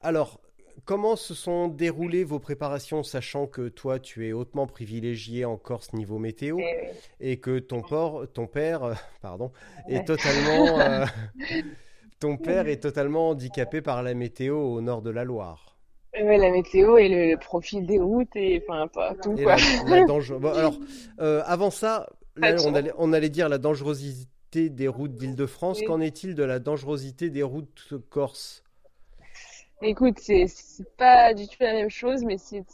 [0.00, 0.40] Alors,
[0.84, 5.92] comment se sont déroulées vos préparations, sachant que toi, tu es hautement privilégié en Corse
[5.92, 6.98] niveau météo Et, oui.
[7.20, 9.52] et que ton, port, ton père, euh, pardon,
[9.88, 11.04] est totalement, euh,
[12.20, 15.69] ton père est totalement handicapé par la météo au nord de la Loire?
[16.14, 19.56] Ouais, la météo et le, le profil des routes et enfin pas tout Et quoi.
[19.56, 20.78] la, la dange- bon, alors,
[21.20, 25.82] euh, avant ça, là, on allait, on allait dire la dangerosité des routes d'Île-de-France.
[25.82, 25.86] Oui.
[25.86, 28.64] Qu'en est-il de la dangerosité des routes corse?
[29.82, 30.46] Écoute, c'est
[30.98, 32.64] pas du tout la même chose, mais c'est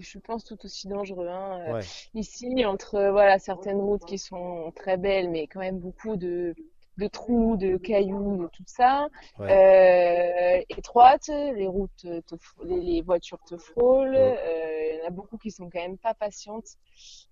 [0.00, 1.26] je pense tout aussi dangereux.
[1.28, 1.60] Hein.
[1.68, 1.86] Euh, Ouais.
[2.14, 6.54] Ici, entre voilà certaines routes qui sont très belles, mais quand même beaucoup de
[7.02, 9.08] de trous, de cailloux, de tout ça,
[9.40, 11.90] euh, étroites, les routes,
[12.26, 12.34] te,
[12.64, 14.14] les, les voitures te frôlent.
[14.14, 14.38] Ouais.
[14.38, 16.76] euh, il y en a beaucoup qui sont quand même pas patientes.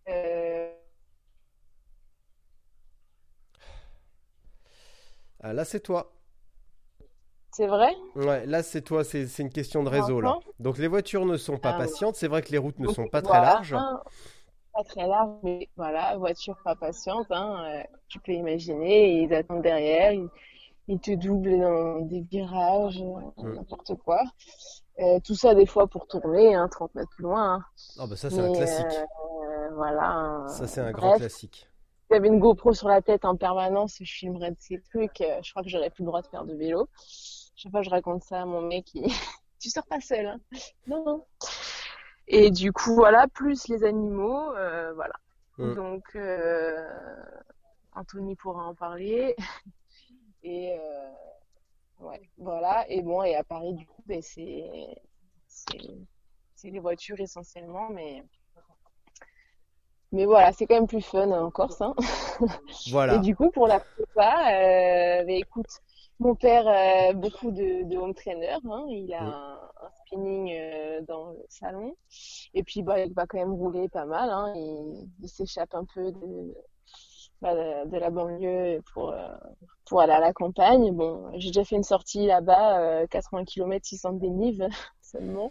[0.09, 0.73] Euh,
[5.41, 6.13] Ah, là, c'est toi.
[7.53, 7.95] c'est vrai?
[8.15, 9.05] Ouais, là, c'est toi.
[9.05, 10.39] C'est une question de réseau, là.
[10.59, 11.87] Donc, les voitures ne sont pas Ah, ouais.
[11.87, 12.17] patientes.
[12.17, 13.75] C'est vrai que les routes ne sont pas très larges.
[13.75, 14.01] hein,
[14.73, 19.63] pas très large, mais voilà, voiture pas patiente, hein, euh, tu peux imaginer, ils attendent
[19.63, 20.29] derrière, ils,
[20.89, 24.23] ils te doublent dans des virages, euh, n'importe quoi.
[25.01, 27.55] Euh, tout ça des fois pour tourner, hein, 30 mètres plus loin.
[27.55, 27.65] hein.
[27.99, 28.87] Ah, bah, ça, c'est un classique.
[28.87, 30.11] euh, voilà.
[30.11, 30.49] hein.
[30.49, 31.67] Ça, c'est un grand classique.
[32.09, 35.51] si j'avais une GoPro sur la tête en permanence, je filmerais de ces trucs, je
[35.51, 36.89] crois que j'aurais plus le droit de faire de vélo.
[37.57, 39.07] Chaque fois que je raconte ça à mon mec, il...
[39.61, 40.41] tu sors pas seul, hein.
[40.87, 41.25] Non, non.
[42.33, 45.15] Et du coup, voilà, plus les animaux, euh, voilà.
[45.59, 45.75] Mm.
[45.75, 46.89] Donc, euh,
[47.95, 49.35] Anthony pourra en parler.
[50.43, 51.11] Et euh,
[51.99, 52.89] ouais, voilà.
[52.89, 54.97] Et bon, et à Paris, du coup, ben, c'est
[56.65, 58.23] les voitures essentiellement, mais
[60.13, 61.95] mais voilà, c'est quand même plus fun en Corse, hein.
[62.79, 63.19] Et Voilà.
[63.19, 64.35] du coup, pour la prépa,
[65.25, 65.69] ben, écoute,
[66.19, 68.87] mon père a beaucoup de, de home trainer, hein.
[68.89, 69.31] Il a Mm.
[69.31, 71.95] un spinning euh, dans le salon.
[72.55, 74.53] Et puis, bah, il va quand même rouler pas mal, hein.
[74.57, 76.55] Il, il s'échappe un peu de,
[77.41, 79.29] bah, de, de la banlieue pour, euh,
[79.87, 80.91] pour aller à la campagne.
[80.93, 84.67] Bon, j'ai déjà fait une sortie là-bas, euh, 80 km, 600 dénive
[85.03, 85.51] seulement.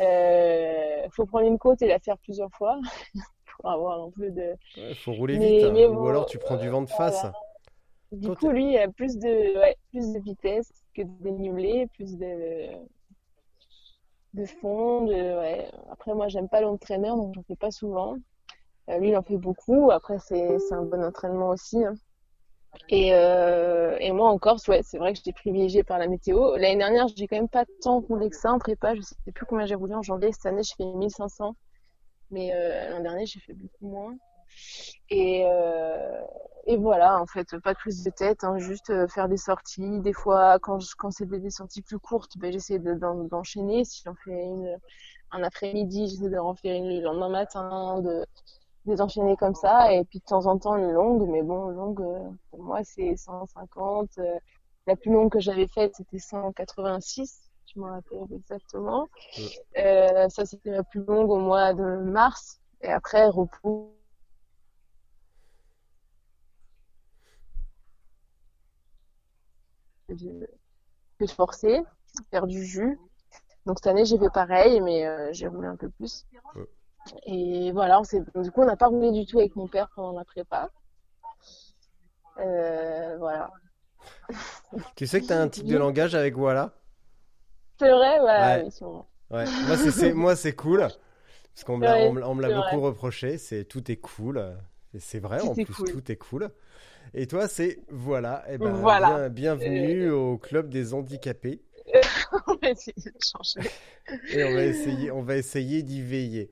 [0.00, 2.80] Euh, faut prendre une côte et la faire plusieurs fois
[3.60, 4.54] pour avoir un peu de...
[4.76, 5.64] Il faut rouler Mais- vite.
[5.66, 5.70] hein.
[5.72, 7.20] mais Ou alors, tu prends du vent de face.
[7.20, 7.32] voilà.
[8.12, 11.86] Du Quand coup, lui, il a plus de, ouais, plus de vitesse que de dénivelé,
[11.88, 12.68] plus de,
[14.38, 15.08] de fond.
[15.90, 18.16] Après, moi, j'aime pas l'entraîneur, donc j'en fais pas souvent.
[18.88, 19.90] Euh, lui, il en fait beaucoup.
[19.90, 21.84] Après, c'est, un bon entraînement aussi.
[21.84, 21.94] hein.
[22.90, 26.56] Et, euh, et moi, en Corse, ouais, c'est vrai que j'étais privilégiée par la météo.
[26.56, 28.94] L'année dernière, j'ai quand même pas tant roulé que ça en prépa.
[28.94, 30.32] Je sais plus combien j'ai roulé en janvier.
[30.32, 31.54] Cette année, j'ai fait 1500.
[32.30, 34.14] Mais euh, l'an dernier, j'ai fait beaucoup moins.
[35.10, 36.20] Et, euh,
[36.66, 40.00] et voilà, en fait, pas de prise de tête, hein, juste euh, faire des sorties.
[40.00, 43.84] Des fois, quand, quand c'est des sorties plus courtes, ben, j'essaie de- d'en- d'enchaîner.
[43.84, 44.76] Si j'en fais une
[45.32, 48.26] un après-midi, j'essaie de en faire une le lendemain matin, de,
[48.86, 49.92] de les enchaîner comme ça.
[49.94, 53.16] Et puis de temps en temps, une longue, mais bon, longue, euh, pour moi, c'est
[53.16, 54.10] 150.
[54.18, 54.38] euh,
[54.86, 57.42] la plus longue que j'avais faite, c'était 186.
[57.74, 59.08] Je me rappelle exactement.
[59.78, 62.60] Euh, ça, c'était la plus longue au mois de mars.
[62.82, 63.94] Et après, repos.
[70.08, 70.14] Que
[71.20, 71.82] de forcer,
[72.30, 72.98] faire du jus.
[73.66, 76.26] Donc cette année, j'ai fait pareil, mais euh, j'ai roulé un peu plus.
[76.54, 76.66] Ouais.
[77.26, 78.04] Et voilà, on
[78.42, 80.70] du coup, on n'a pas roulé du tout avec mon père pendant la prépa.
[82.38, 83.50] Euh, voilà.
[84.96, 86.74] Tu sais que tu as un tic de langage avec voilà.
[87.78, 88.64] C'est vrai, voilà, Ouais.
[88.64, 89.06] oui, sûrement.
[89.30, 89.44] Ouais.
[89.66, 90.78] Moi, c'est, c'est- moi, c'est cool.
[90.80, 92.86] Parce qu'on me l'a, on me beaucoup vrai.
[92.88, 93.38] reproché.
[93.38, 94.56] C'est tout est cool.
[94.94, 95.90] Et c'est vrai, Tout en plus, cool.
[95.90, 96.50] tout est cool.
[97.14, 98.44] Et toi, c'est voilà.
[98.50, 99.28] Eh ben, Voilà.
[99.28, 101.62] bien- bienvenue au club des handicapés.
[102.46, 103.68] On va essayer de changer.
[104.32, 106.50] Et on va essayer, on va essayer d'y veiller.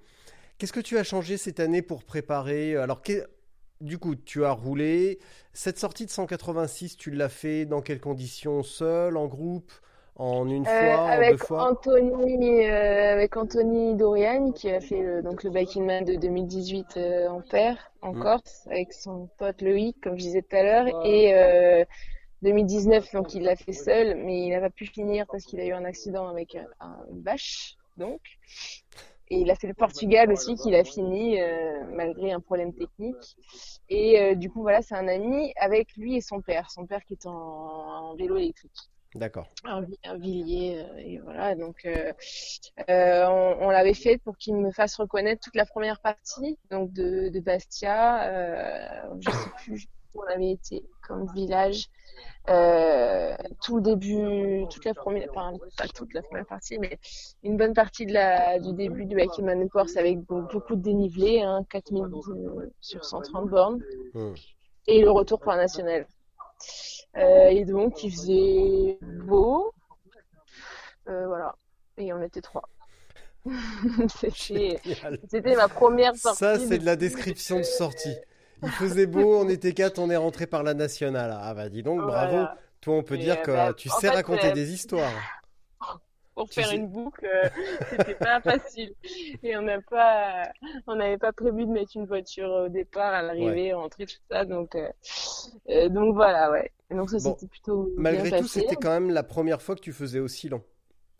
[0.58, 3.24] Qu'est-ce que tu as changé cette année pour préparer Alors, qu'est-
[3.82, 5.18] du coup, tu as roulé.
[5.52, 8.62] Cette sortie de 186, tu l'as fait dans quelles conditions?
[8.62, 9.70] Seul, en groupe,
[10.16, 14.80] en une Euh, fois, en deux avec fois Anthony, euh, avec Anthony Dorian qui a
[14.80, 18.20] fait le, donc le Biking Man de 2018 euh, en paire en Mm.
[18.22, 21.84] Corse avec son pote Loïc comme je disais tout à l'heure et euh,
[22.42, 25.66] 2019 donc il l'a fait seul mais il n'a pas pu finir parce qu'il a
[25.66, 28.20] eu un accident avec un, un- une bâche donc
[29.28, 33.36] Et il a fait le Portugal aussi, qu'il a fini euh, malgré un problème technique.
[33.88, 36.70] Et euh, du coup, voilà, c'est un ami avec lui et son père.
[36.70, 38.72] Son père qui est en, en vélo électrique.
[39.16, 39.48] D'accord.
[39.64, 40.78] Un, un Villiers.
[40.84, 42.12] euh, et voilà, donc euh,
[42.90, 46.92] euh, on, on l'avait fait pour qu'il me fasse reconnaître toute la première partie, donc
[46.92, 49.08] de, de Bastia.
[49.20, 51.86] Je sais plus où on avait été comme village.
[53.62, 56.98] Tout le début, toute la première, enfin, pas toute la première partie, mais
[57.42, 60.82] une bonne partie de la, du début du Hiking de Corse avec be- beaucoup de
[60.82, 63.80] dénivelé, hein, 4000 de- sur 130 bornes,
[64.14, 64.34] Hmm.
[64.86, 66.06] et le retour par national.
[67.16, 69.72] Euh, et donc, il faisait beau,
[71.08, 71.54] euh, voilà,
[71.96, 72.68] et on était trois.
[74.08, 76.38] C'était, ma première sortie.
[76.38, 78.16] Ça, c'est de la description de sortie.
[78.62, 81.36] Il faisait beau, on était quatre, on est rentré par la nationale.
[81.40, 82.46] Ah bah dis donc, bravo.
[82.80, 85.12] Toi, on peut Et, dire que bah, tu sais fait, raconter euh, des histoires.
[86.36, 87.48] Pour faire une boucle, euh,
[87.90, 88.94] c'était pas facile.
[89.42, 90.44] Et on n'a pas,
[90.86, 94.44] on n'avait pas prévu de mettre une voiture au départ, à l'arrivée, rentrer, tout ça.
[94.44, 94.88] Donc, euh,
[95.70, 96.70] euh, donc voilà, ouais.
[96.90, 97.34] Et donc ça, Bon.
[97.34, 100.48] c'était plutôt bien Malgré tout, c'était quand même la première fois que tu faisais aussi
[100.48, 100.62] long.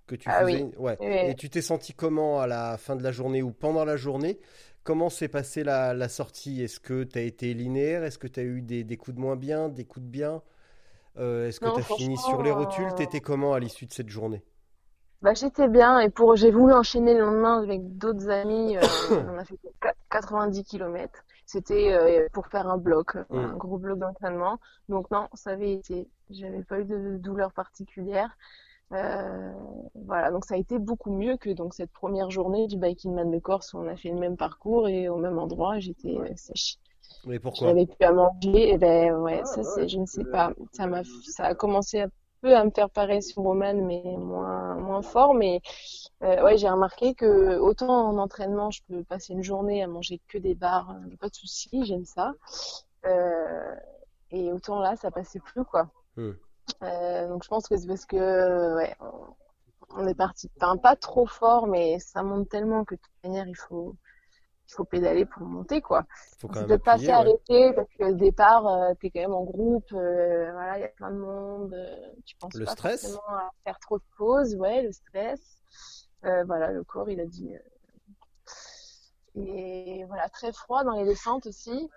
[0.06, 0.62] Que tu Ah faisais...
[0.62, 0.70] oui.
[0.78, 0.96] Ouais.
[1.00, 1.30] Oui.
[1.30, 4.38] Et tu t'es senti comment à la fin de la journée ou pendant la journée?
[4.84, 6.62] Comment s'est passée la, la sortie?
[6.62, 8.04] Est-ce que tu as été linéaire?
[8.04, 10.42] Est-ce que tu as eu des, des coups de moins bien, des coups de bien?
[11.18, 12.94] Euh, est-ce que tu as fini sur les rotules?
[12.94, 14.44] T'étais comment à l'issue de cette journée?
[15.22, 18.76] Bah, j'étais bien et pour j'ai voulu enchaîner le lendemain avec d'autres amis.
[18.76, 18.80] euh,
[19.34, 21.22] on a fait qua- 90 km.
[21.46, 23.36] C'était euh, pour faire un bloc, Mm.
[23.38, 24.58] un gros bloc d'entraînement.
[24.88, 26.08] Donc non, ça avait été.
[26.30, 28.30] J'avais pas eu de douleur particulière.
[28.92, 29.52] Euh,
[29.94, 33.30] voilà, donc ça a été beaucoup mieux que donc cette première journée du Biking Man
[33.32, 35.78] de Corse où on a fait le même parcours et au même endroit.
[35.80, 36.76] J'étais euh, sèche.
[37.26, 37.68] Mais pourquoi?
[37.68, 38.70] J'avais plus à manger.
[38.74, 40.52] Et ben ouais, ça c'est, je ne sais pas.
[40.72, 42.08] Ça m'a, ça a commencé un
[42.42, 45.34] peu à me faire pareil sur Roman, mais moins, moins fort.
[45.34, 45.60] Mais
[46.22, 50.20] euh, ouais, j'ai remarqué que autant en entraînement, je peux passer une journée à manger
[50.28, 52.32] que des bars, euh, pas de souci, j'aime ça.
[53.06, 53.74] Euh,
[54.30, 55.90] et autant là, ça passait plus quoi.
[56.82, 60.96] Euh, donc je pense que c'est parce que ouais, on, on est parti, enfin pas
[60.96, 63.96] trop fort, mais ça monte tellement que de toute manière, il faut,
[64.68, 66.04] il faut pédaler pour monter quoi.
[66.38, 67.14] Faut quand même de pas appuyer, ouais.
[67.14, 70.84] s'arrêter parce que au départ, euh, t'es quand même en groupe, euh, voilà, il y
[70.84, 73.00] a plein de monde, euh, tu penses Le pas stress?
[73.02, 75.58] forcément à faire trop de pauses, ouais, le stress.
[76.24, 77.54] Euh, voilà, le corps, il a dit.
[77.54, 77.58] euh,
[79.36, 81.88] Et voilà, très froid dans les descentes aussi.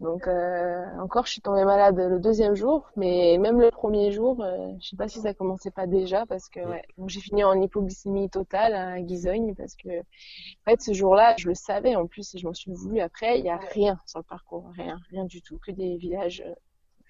[0.00, 4.40] Donc euh, encore, je suis tombée malade le deuxième jour, mais même le premier jour,
[4.44, 6.70] euh, je sais pas si ça commençait pas déjà parce que Mm.
[6.70, 11.34] ouais, donc j'ai fini en hypoglycémie totale à Guizogne parce que en fait ce jour-là,
[11.38, 11.96] je le savais.
[11.96, 13.00] En plus et je m'en suis voulu.
[13.00, 16.42] Après, il y a rien sur le parcours, rien, rien du tout, que des villages,
[16.46, 16.54] euh,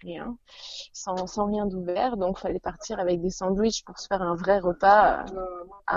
[0.02, 0.38] rien,
[0.92, 4.60] sans, sans rien d'ouvert, donc fallait partir avec des sandwichs pour se faire un vrai
[4.60, 5.44] repas euh,
[5.86, 5.96] à,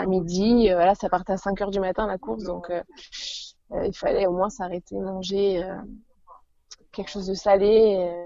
[0.00, 0.70] à midi.
[0.70, 2.70] Euh, Voilà, ça partait à 5 heures du matin la course, donc
[3.84, 5.74] il fallait au moins s'arrêter, manger euh,
[6.92, 7.96] quelque chose de salé.
[8.00, 8.24] euh,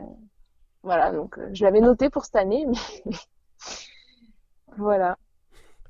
[0.83, 3.13] voilà, donc euh, je l'avais noté pour cette année, mais
[4.77, 5.17] voilà.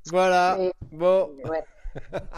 [0.09, 0.57] Voilà.
[0.59, 1.29] Et- Bon.
[1.45, 1.63] Ouais.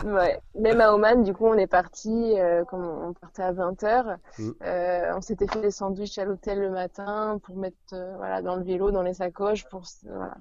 [0.04, 0.40] Ouais.
[0.56, 4.52] Même à Oman, du coup, on est parti, euh, comme on partait à 20h, Mm.
[4.64, 8.56] euh, on s'était fait des sandwichs à l'hôtel le matin pour mettre euh, voilà, dans
[8.56, 10.36] le vélo, dans les sacoches, pour, voilà,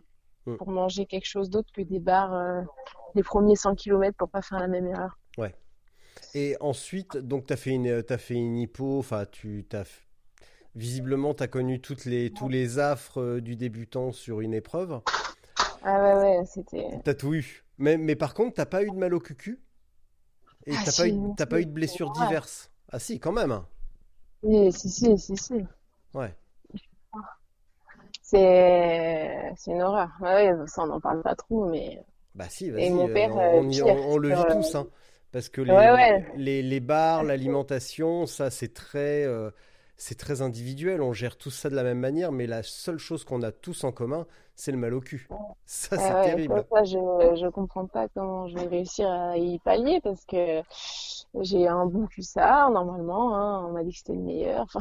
[0.46, 0.56] Mm.
[0.56, 2.62] pour manger quelque chose d'autre que des bars
[3.14, 5.18] les premiers 100 km pour pas faire la même erreur.
[6.34, 9.84] Et ensuite, donc tu as fait une, t'as fait une hypo, enfin, tu t'as,
[10.76, 15.00] visiblement, tu as connu toutes les, tous les affres euh, du débutant sur une épreuve.
[15.82, 17.02] Ah ouais, ouais, c'était...
[17.04, 17.62] Tu as tout eu.
[17.78, 19.60] Mais, mais par contre, t'as pas eu de mal au cucu?
[20.66, 22.70] Et Ah, t'as pas eu, si, t'as pas eu de blessures diverses?
[22.90, 23.60] Ah si, quand même.
[24.42, 25.66] Si, si, si, si, si.
[26.14, 26.34] Ouais.
[28.22, 30.08] C'est, une horreur.
[30.20, 32.04] Ouais, ça, on n'en parle pas trop, mais...
[32.34, 34.46] Bah si, Et vas-y, mon euh, père, on, euh, on on- on le vit euh,
[34.46, 34.88] tous, hein.
[35.32, 36.26] Parce que les, Ouais, ouais.
[36.34, 39.50] les, les bars, l'alimentation, ça c'est très, euh,
[39.96, 41.02] c'est très individuel.
[41.02, 43.84] On gère tous ça de la même manière, mais la seule chose qu'on a tous
[43.84, 45.30] en commun, c'est le mal au cul.
[45.66, 46.64] Ça, c'est ouais, terrible.
[46.70, 46.96] ça, ça, je,
[47.40, 50.62] je comprends pas comment je vais réussir à y pallier parce que
[51.40, 54.80] j'ai un bon cuissard normalement, hein, on m'a dit que c'était le meilleur, enfin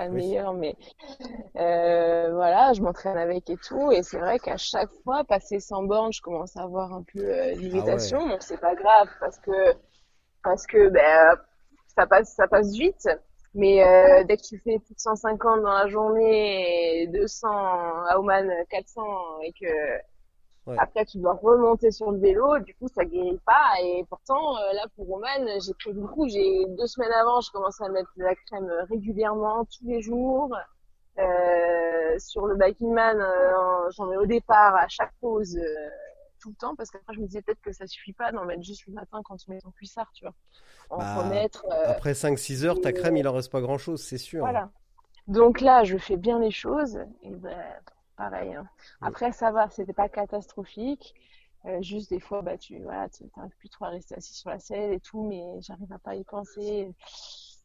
[0.00, 0.22] pas le Oui.
[0.22, 0.76] meilleur, mais
[1.56, 5.82] euh, voilà, je m'entraîne avec et tout, et c'est vrai qu'à chaque fois, passer 100
[5.84, 9.74] bornes, je commence à avoir un peu euh, d'irritation, donc c'est pas grave parce que
[10.42, 11.36] parce que ben
[11.96, 13.08] ça passe ça passe vite.
[13.54, 18.18] Mais euh, dès que tu fais plus de 150 dans la journée et 200 à
[18.18, 19.02] Oman 400
[19.42, 19.66] et que
[20.66, 20.76] Ouais.
[20.78, 23.80] après tu dois remonter sur le vélo, du coup ça guérit pas.
[23.82, 27.50] Et pourtant euh, là pour Oman, j'ai pris du coup, j'ai deux semaines avant, je
[27.50, 30.54] commençais à mettre de la crème régulièrement tous les jours.
[31.18, 35.56] Euh, sur le Biking Man, euh, j'en mets au départ à chaque pause.
[35.56, 35.88] euh,
[36.42, 38.62] tout le temps parce qu'après je me disais peut-être que ça suffit pas d'en mettre
[38.62, 40.32] juste le matin quand tu mets ton cuissard, tu vois.
[40.88, 41.66] En Bah, remettre.
[41.70, 44.40] euh, Après 5-6 heures, ta crème, il en reste pas grand-chose, c'est sûr.
[44.40, 44.70] Voilà.
[45.26, 47.54] Donc là, je fais bien les choses et ben
[48.20, 48.54] pareil.
[48.54, 48.68] hein.
[49.00, 49.06] Mm.
[49.06, 51.14] Après, ça va, c'était pas catastrophique.
[51.66, 54.48] Euh, juste des fois, bah tu voilà, tu t'arrives plus trop à rester assis sur
[54.50, 56.94] la selle et tout, mais j'arrive à pas y penser.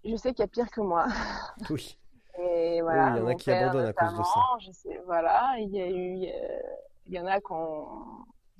[0.04, 1.08] Je sais qu'il y a pire que moi.
[1.70, 1.98] Oui.
[2.40, 4.24] Et voilà, il y en a qui abandonnent à cause de ça.
[4.24, 6.60] notamment, je sais, voilà, il y a eu, euh,
[7.06, 7.88] il y en a qu'on,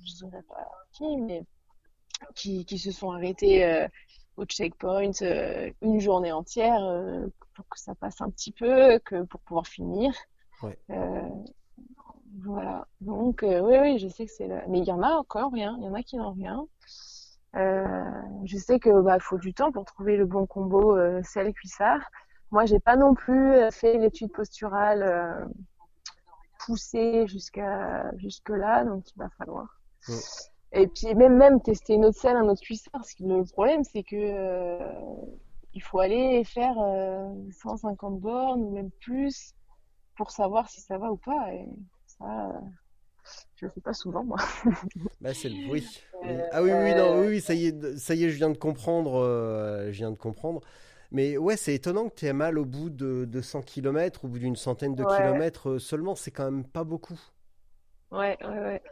[0.02, 1.44] je dirais pas qui, mais
[2.34, 3.86] qui, qui se sont arrêtés euh,
[4.38, 6.80] au checkpoint euh, une journée entière
[7.52, 10.14] pour que ça passe un petit peu, que pour pouvoir finir.
[10.62, 10.78] Ouais.
[12.44, 12.86] Voilà.
[13.00, 14.60] Donc, euh, oui, oui, je sais que c'est le...
[14.68, 15.76] Mais il y en a encore rien.
[15.78, 16.66] Il y en a qui n'ont rien.
[17.56, 21.52] Euh, je sais que bah, faut du temps pour trouver le bon combo euh, sel
[21.54, 22.00] cuissard.
[22.50, 25.48] Moi, j'ai pas non plus fait l'étude posturale
[26.64, 29.80] poussée jusqu'à jusque là, donc il va falloir.
[30.72, 32.92] Et puis même même tester une autre selle, un autre cuissard.
[32.92, 34.78] Parce que le problème, c'est que
[35.76, 39.52] il faut aller faire euh, 150 bornes ou même plus
[40.16, 41.52] pour savoir si ça va ou pas.
[41.52, 41.68] Et
[42.18, 42.60] ça, euh,
[43.56, 44.38] je le fais pas souvent, moi.
[45.20, 46.02] Bah, c'est le oui.
[46.22, 46.42] Oui.
[46.42, 48.50] Euh, Ah oui, oui, non, euh, oui, ça y est, ça y est, je viens
[48.50, 50.60] de comprendre, euh, je viens de comprendre.
[51.10, 54.28] Mais ouais, c'est étonnant que tu aies mal au bout de, de 100 km, au
[54.28, 55.04] bout d'une centaine de Ouais.
[55.04, 57.18] kilomètres euh, seulement, c'est quand même pas beaucoup.
[58.10, 58.82] Ouais, ouais, ouais.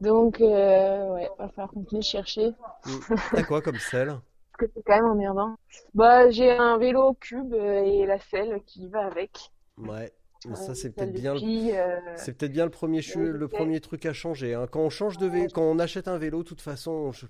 [0.00, 2.52] Donc, euh, ouais, va falloir continuer de chercher.
[2.84, 3.00] Mm.
[3.32, 4.20] T'as quoi comme sel?
[4.52, 5.56] Parce que c'est quand même emmerdant.
[5.94, 9.50] Bah, j'ai un vélo cube euh, et la selle qui va avec.
[9.78, 10.12] Ouais,
[10.54, 11.72] ça Euh, c'est peut-être bien, le- ski,
[12.14, 14.54] c'est peut-être bien le premier, le truc à changer.
[14.54, 14.66] hein.
[14.70, 17.26] Quand on change de vélo, quand on achète un vélo, de toute façon, je-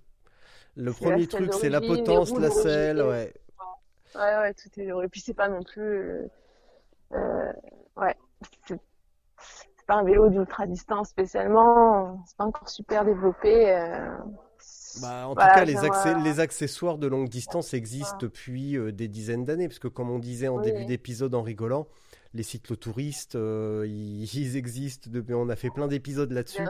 [0.77, 3.35] le premier truc c'est la potence, la selle, ouais.
[4.15, 5.83] Ouais, ouais, tout est Et puis c'est pas non plus.
[5.83, 6.29] euh,
[7.15, 7.53] euh,
[7.97, 8.17] ouais,
[8.67, 12.23] c'est pas un vélo d'ultra distance spécialement.
[12.27, 13.71] C'est pas encore super développé.
[13.73, 14.17] euh,
[14.97, 19.45] Bah, en voilà, tout cas, les, accessoires de longue distance existent depuis euh, des dizaines
[19.45, 20.63] d'années, parce que comme on disait en Oui.
[20.65, 21.87] début d'épisode en rigolant,
[22.35, 26.63] les cyclotouristes, euh, ils, ils existent depuis, on a fait plein d'épisodes là-dessus.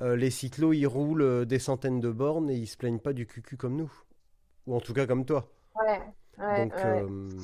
[0.00, 3.12] Euh, les cyclos, ils roulent euh, des centaines de bornes et ils se plaignent pas
[3.12, 3.92] du cucu comme nous,
[4.66, 5.50] ou en tout cas comme toi.
[5.74, 6.00] Ouais,
[6.38, 6.84] ouais, Donc, ouais.
[6.84, 7.38] euh,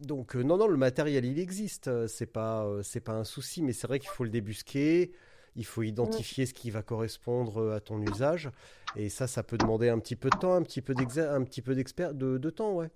[0.00, 3.86] donc non, non, le matériel, il existe, c'est pas, c'est pas un souci, mais c'est
[3.86, 5.12] vrai qu'il faut le débusquer,
[5.56, 8.50] il faut identifier ce qui va correspondre à ton usage,
[8.96, 11.42] et ça, ça peut demander un petit peu de temps, un petit peu d'exa- un
[11.44, 12.90] petit peu d'expert, de, de temps, ouais.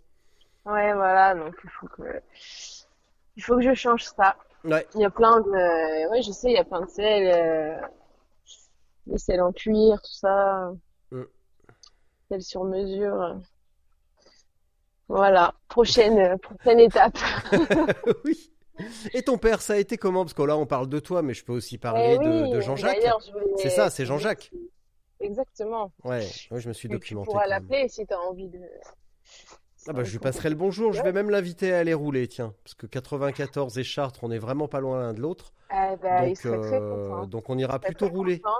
[0.64, 2.02] Ouais, voilà, donc il faut que
[3.38, 4.36] il faut que je change ça.
[4.64, 7.32] Ouais, Il y a plein de ouais, je sais, il y a plein de selles
[7.32, 7.80] euh,
[9.06, 10.72] des selles en cuir, tout ça,
[11.10, 12.40] Mm.
[12.40, 13.40] sur mesure.
[15.08, 17.16] Voilà, prochaine euh, prochaine étape.
[18.24, 18.52] oui.
[19.14, 20.24] Et ton père, ça a été comment?
[20.24, 22.50] Parce que là, on parle de toi, mais je peux aussi parler Eh de, oui,
[22.50, 22.96] de Jean-Jacques.
[23.00, 24.50] d'ailleurs, je voulais- C'est ça, c'est Jean-Jacques.
[25.20, 25.90] Exactement.
[26.04, 28.60] Ouais, ouais, je me suis Tu, tu documenté pourras l'appeler si tu as envie de
[29.86, 32.54] Ah bah, je lui passerai le bonjour, je vais même l'inviter à aller rouler, tiens.
[32.64, 35.52] Parce que 94 et Chartres, on est vraiment pas loin l'un de l'autre.
[35.70, 37.26] Eh ben, il Donc, serait très euh, content.
[37.26, 38.40] donc on ira Il plutôt rouler.
[38.40, 38.56] content.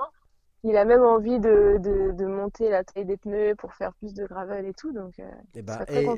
[0.63, 4.13] Il a même envie de, de, de monter la taille des pneus pour faire plus
[4.13, 5.23] de gravel et tout, donc euh,
[5.55, 6.09] Eh ben, très eh,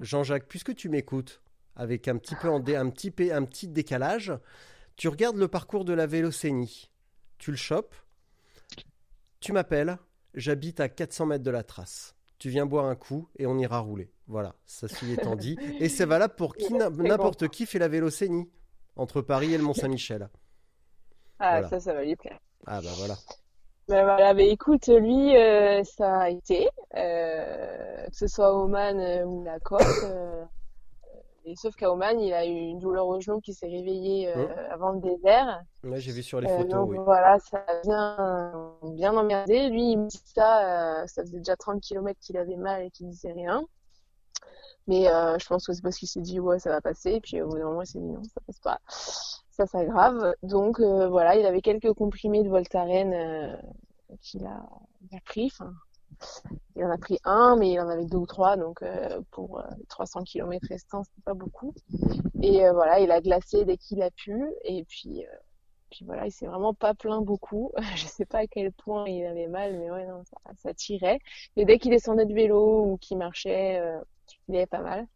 [0.00, 1.42] Jean-Jacques, puisque tu m'écoutes,
[1.76, 4.32] avec un petit peu en dé- un petit, un petit décalage,
[4.96, 6.90] tu regardes le parcours de la Vélocénie,
[7.38, 7.94] tu le chopes,
[9.40, 9.98] tu m'appelles,
[10.34, 12.14] j'habite à 400 mètres de la trace.
[12.42, 14.10] Tu viens boire un coup et on ira rouler.
[14.26, 15.56] Voilà, ça s'y étant dit.
[15.78, 18.50] Et c'est valable pour qui, n'importe qui fait la Vélocénie,
[18.96, 20.28] entre Paris et le Mont-Saint-Michel.
[21.38, 21.68] Ah, Voilà.
[21.68, 22.40] ça, ça va lui plaire.
[22.66, 23.14] Ah bah voilà.
[23.86, 29.44] Ben voilà, ben écoute, lui, euh, ça a été, euh, que ce soit Oman ou
[29.44, 29.82] la côte.
[30.02, 30.41] euh,
[31.44, 34.46] et sauf qu'à Oman, il a eu une douleur au genou qui s'est réveillée euh,
[34.48, 35.62] Hein avant le désert.
[35.84, 36.98] Ouais, j'ai vu sur les Euh, photos, donc oui.
[37.04, 39.68] voilà, ça a bien, bien emmerdé.
[39.68, 42.90] Lui, il me dit ça, euh, ça faisait déjà 30 km qu'il avait mal et
[42.90, 43.64] qu'il disait rien.
[44.88, 47.12] Mais je pense que c'est parce qu'il s'est dit, ouais, ça va passer.
[47.12, 48.80] Et puis au bout d'un moment, il s'est dit, non, ça passe pas.
[49.50, 50.34] Ça s'aggrave.
[50.42, 53.60] Donc voilà, il avait quelques comprimés de Voltaren
[54.20, 54.60] qu'il a,
[55.24, 55.46] pris.
[55.52, 55.72] Enfin,
[56.76, 58.56] il en a pris un, mais il en avait deux ou trois.
[58.56, 61.74] Donc euh, pour euh, les 300 km restants, c'était pas beaucoup.
[62.42, 64.44] Et euh, voilà, il a glacé dès qu'il a pu.
[64.64, 65.36] Et puis, euh,
[65.90, 67.72] puis voilà, il s'est vraiment pas plaint beaucoup.
[67.96, 71.18] Je sais pas à quel point il avait mal, mais ouais, non, ça, ça tirait.
[71.56, 73.80] Et dès qu'il descendait de vélo ou qu'il marchait,
[74.48, 75.06] il avait pas mal.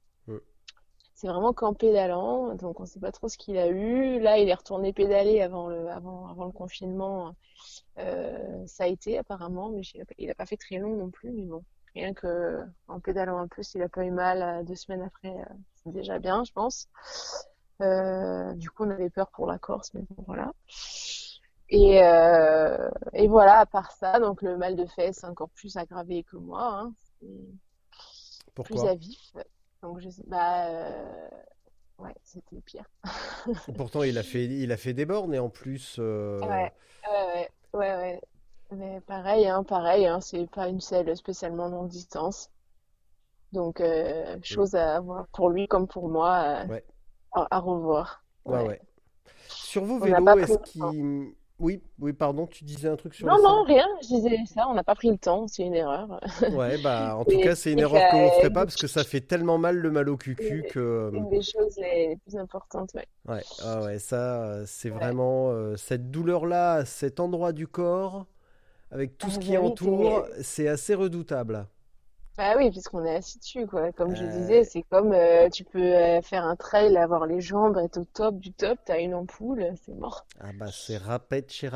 [1.17, 4.21] C'est vraiment qu'en pédalant, donc on sait pas trop ce qu'il a eu.
[4.21, 7.35] Là, il est retourné pédaler avant le, avant, avant le confinement.
[7.99, 9.81] Euh, ça a été apparemment, mais
[10.19, 11.31] il a pas fait très long non plus.
[11.33, 11.65] Mais bon,
[11.95, 15.31] rien que en pédalant un peu, s'il a pas eu mal euh, deux semaines après,
[15.31, 16.87] euh, c'est déjà bien, je pense.
[17.81, 20.53] Euh, du coup, on avait peur pour la Corse, mais bon, voilà.
[21.71, 26.25] Et, euh, et voilà, à part ça, donc le mal de fesses encore plus aggravé
[26.25, 26.93] que moi, hein,
[28.65, 29.35] plus à vif.
[29.83, 31.29] Donc je sais, bah, euh,
[31.99, 32.85] ouais, c'était pire.
[33.77, 36.73] Pourtant, il a fait, il a fait des bornes et en plus, euh, Ouais,
[37.11, 38.21] ouais, ouais, ouais.
[38.73, 42.51] Mais pareil, hein, pareil, hein, c'est pas une selle spécialement longue distance.
[43.53, 46.85] Donc, euh, chose à voir pour lui comme pour moi, ouais,
[47.33, 48.25] à, à revoir.
[48.45, 48.81] ouais, Ouais.
[49.49, 51.36] Sur vos On vélos, est-ce qu'il...
[51.59, 54.75] Oui, oui, pardon, tu disais un truc sur Non, non, rien, je disais ça, on
[54.75, 56.21] n'a pas pris le temps, c'est une erreur.
[56.49, 58.77] Ouais, bah, en tout cas, c'est une c'est erreur que vous ferez que- pas parce
[58.77, 62.17] que ça fait tellement mal le mal au cucu que, euh, une des choses les,
[62.19, 63.07] plus importantes, ouais.
[63.29, 65.01] ouais, ah ouais, ça, euh, c'est Ouais.
[65.01, 68.27] vraiment euh, cette douleur-là, cet endroit du corps,
[68.91, 71.69] avec tout Ah, ce qui oui, entoure, c'est assez redoutable.
[72.39, 73.93] Bah oui, puisqu'on est assis dessus, quoi.
[73.93, 77.41] Comme je Euh, disais, c'est comme euh, tu peux euh, faire un trail, avoir les
[77.43, 80.27] jambes, être au top du top, t'as une ampoule, c'est mort.
[80.41, 81.69] ah bah, c'est râpé de chez.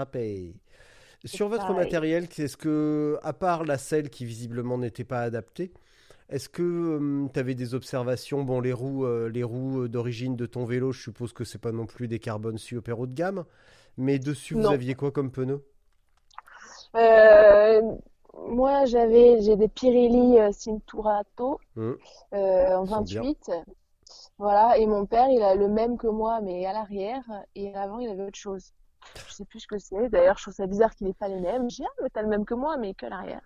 [1.25, 1.75] C'est Sur votre pareil.
[1.75, 5.73] matériel, est-ce que, à part la selle qui visiblement n'était pas adaptée,
[6.31, 8.45] est-ce que tu avais des observations?
[8.45, 11.73] Bon, les roues, euh, les roues d'origine de ton vélo, je suppose que c'est pas
[11.73, 13.45] non plus des carbone super haut de gamme,
[13.99, 15.65] mais dessus, vous aviez quoi comme pneu?
[16.97, 17.81] Euh,
[18.49, 21.97] moi, j'avais, j'ai des Pirelli euh, Cinturato Hum,
[22.35, 23.23] euh, en ils sont bien.
[23.23, 23.51] 28.
[24.39, 27.25] Voilà, et mon père, il a le même que moi, mais à l'arrière,
[27.55, 28.73] et à l'avant, il avait autre chose.
[29.27, 30.09] Je sais plus ce que c'est.
[30.09, 31.67] D'ailleurs, je trouve ça bizarre qu'il n'ait pas les mêmes.
[31.69, 33.41] Dis, ah, mais t'as le même que moi, mais que l'arrière.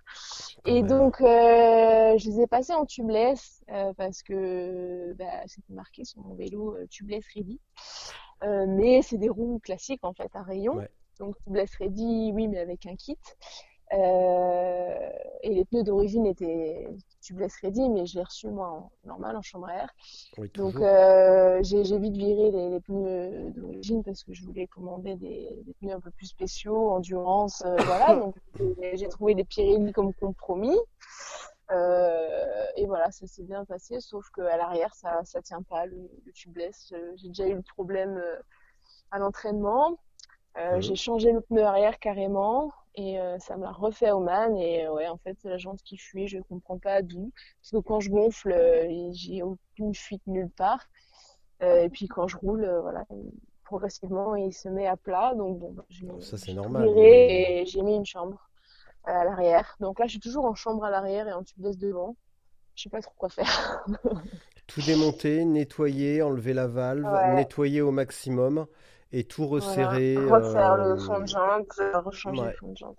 [0.64, 6.04] Et donc, euh, je les ai passés en tubeless euh, parce que bah, c'était marqué
[6.04, 7.60] sur mon vélo euh, tubeless ready.
[8.42, 10.74] Mais c'est des roues classiques en fait à rayon.
[10.74, 10.90] Ouais.
[11.18, 13.16] Donc tubeless ready, oui, mais avec un kit.
[13.92, 15.10] Euh,
[15.42, 16.88] et les pneus d'origine étaient
[17.20, 19.94] tubeless ready, mais je l'ai reçu moi en normal en chambre à air.
[20.38, 25.16] Oui, Donc euh, j'ai vite viré les, les pneus d'origine parce que je voulais commander
[25.16, 28.16] des, des pneus un peu plus spéciaux, endurance, euh, voilà.
[28.16, 28.34] Donc
[28.94, 30.78] j'ai trouvé des Pirelli comme compromis.
[32.76, 36.32] Et voilà, ça s'est bien passé, sauf qu'à l'arrière, ça ça tient pas, le, le
[36.32, 36.92] tubeless.
[37.16, 38.22] J'ai déjà eu le problème
[39.10, 39.98] à l'entraînement.
[40.78, 44.56] J'ai changé le pneu arrière carrément et euh, ça me l'a refait au man.
[44.56, 47.32] Et euh, ouais, en fait, c'est la jante qui fuit, je comprends pas d'où.
[47.60, 50.88] Parce que quand je gonfle, euh, j'ai aucune fuite nulle part.
[51.62, 53.04] Euh, et puis quand je roule, voilà,
[53.64, 55.34] progressivement, il se met à plat.
[55.36, 58.48] Donc bon, bah, j'ai Ça, c'est normal, et j'ai mis une chambre
[59.04, 59.76] à l'arrière.
[59.80, 62.16] Donc là, je suis toujours en chambre à l'arrière et en tubeless devant.
[62.74, 63.84] Je sais pas trop quoi faire.
[64.66, 68.66] tout démonter, nettoyer, enlever la valve, Ouais, nettoyer au maximum
[69.12, 69.64] et tout voilà.
[69.66, 70.16] resserrer.
[70.16, 72.96] Refaire le fond euh, de jante, euh, rechanger le fond de jante.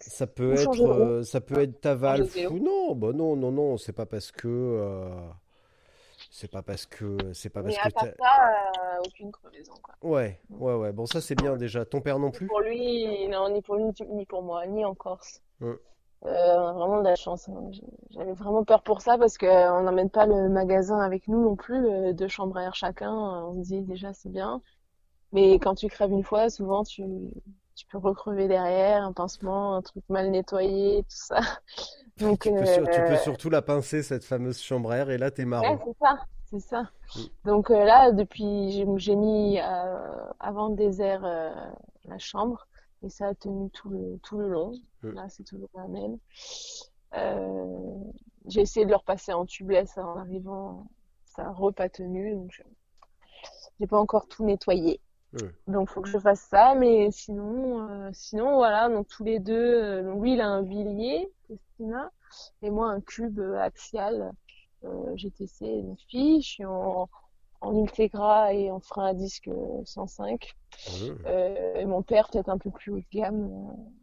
[0.00, 2.94] Ça peut être, euh, ça peut être ta valve ou non.
[2.94, 3.76] Bah non, non, non.
[3.76, 5.10] C'est pas parce que,
[6.30, 8.48] c'est pas parce que, c'est pas Mais parce à que part ça,
[8.96, 9.94] euh, aucune crevaison, quoi.
[10.02, 10.92] Ouais, ouais, ouais.
[10.92, 11.84] Bon, ça c'est bien déjà.
[11.84, 12.46] Ton père non Ni plus?
[12.46, 15.40] pour lui, non, ni pour lui, ni pour moi, ni en Corse.
[15.60, 15.78] Hum.
[16.24, 17.48] Euh, on a vraiment de la chance.
[17.48, 17.70] hein.
[18.10, 21.42] J'avais vraiment peur pour ça parce que euh, on n'emmène pas le magasin avec nous
[21.42, 23.12] non plus, deux chambres à air chacun.
[23.12, 24.62] On se dit déjà c'est bien.
[25.32, 27.02] Mais quand tu crèves une fois, souvent tu,
[27.74, 31.40] tu peux recrever derrière, un pincement, un truc mal nettoyé, tout ça.
[32.18, 34.62] Donc, Tu peux, sur- tu peux surtout la pincer, cette fameuse
[34.92, 35.78] air, et là t'es Ouais, marron.
[35.84, 36.90] c'est ça, c'est ça.
[37.16, 37.20] Mm.
[37.44, 41.50] Donc euh, là, depuis, j'ai mis euh, avant le désert euh,
[42.04, 42.66] la chambre
[43.02, 44.72] et ça a tenu tout le, tout le long.
[45.02, 45.12] Mm.
[45.14, 46.18] Là, c'est toujours la même.
[47.14, 47.94] Euh,
[48.46, 50.86] j'ai essayé de le repasser en tubeless en arrivant,
[51.24, 52.62] ça a repas tenu, donc je-
[53.80, 55.00] j'ai pas encore tout nettoyé.
[55.66, 59.54] Donc faut que je fasse ça, mais sinon, euh, sinon voilà, donc tous les deux,
[59.54, 62.10] euh, donc lui il a un Villiers, Christina,
[62.62, 64.32] et moi un cube euh, axial
[64.84, 67.08] euh, GTC une fille, je suis en,
[67.60, 70.54] en Ultegra et en frein à disque euh, 105.
[70.88, 70.92] Mm.
[71.26, 74.01] Euh, et mon père peut-être un peu plus haut de gamme, euh,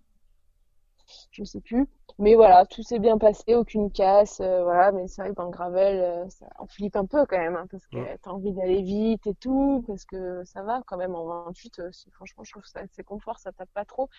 [1.32, 1.88] je sais plus.
[2.20, 4.91] Mais voilà, tout s'est bien passé, aucune casse, euh, voilà.
[4.91, 7.55] Mais c'est vrai que dans le gravel, euh, ça, on flippe un peu quand même,
[7.55, 8.18] hein, parce que Ouais.
[8.22, 11.80] t'as envie d'aller vite et tout, parce que ça va quand même en 28.
[11.80, 14.10] euh, franchement, je trouve ça c'est confort, ça tape pas trop.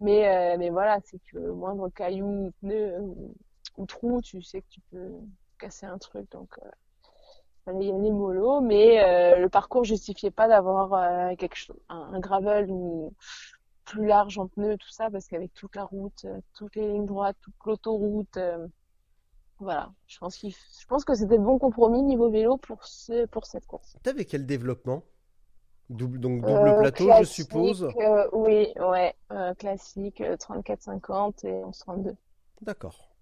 [0.00, 3.34] Mais mais voilà, c'est que le moindre caillou, pneu ou,
[3.78, 5.10] ou trou, tu sais que tu peux
[5.58, 6.50] casser un truc, donc.
[7.64, 12.10] fallait y aller mollo, mais euh, le parcours justifiait pas d'avoir euh, quelque chose, un,
[12.14, 13.14] un gravel ou
[13.84, 17.06] plus large en pneus, tout ça, parce qu'avec toute la route, euh, toutes les lignes
[17.06, 18.66] droites, toute l'autoroute, euh,
[19.58, 19.92] voilà.
[20.06, 23.46] Je pense f- je pense que c'était le bon compromis niveau vélo pour ce, pour
[23.46, 23.96] cette course.
[24.04, 25.04] T'avais quel développement?
[25.90, 27.94] Double, donc double Euh, plateau, je suppose?
[27.96, 29.14] euh, oui, ouais,
[29.58, 32.16] classique, euh, 34-50 et 11-32.
[32.60, 33.13] D'accord.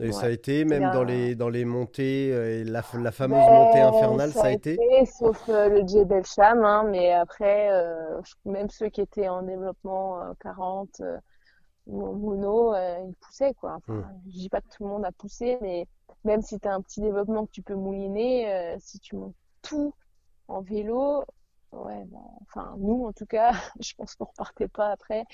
[0.00, 3.48] Et ça a été, même dans les, dans les montées, euh, et la, la fameuse
[3.48, 4.74] montée ben, infernale, ça ça a a été?
[4.74, 9.42] été, sauf euh, le Djebel Cham, hein, mais après, euh, même ceux qui étaient en
[9.42, 11.18] développement euh, 40 euh,
[11.86, 13.78] ou en mono, ils poussaient, quoi.
[13.86, 14.00] Hmm.
[14.00, 15.86] Enfin, je dis pas que tout le monde a poussé, mais
[16.24, 19.94] même si tu as un petit développement que tu peux mouliner, si tu montes tout
[20.48, 21.24] en vélo,
[21.72, 25.24] ouais, bon, enfin, nous, en tout cas, je pense qu'on repartait pas après.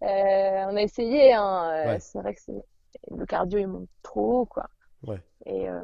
[0.00, 2.64] On a essayé, hein, Ouais, c'est vrai que c'est,
[3.10, 4.68] le cardio, il monte trop haut, quoi.
[5.06, 5.22] ouais.
[5.46, 5.80] Et euh,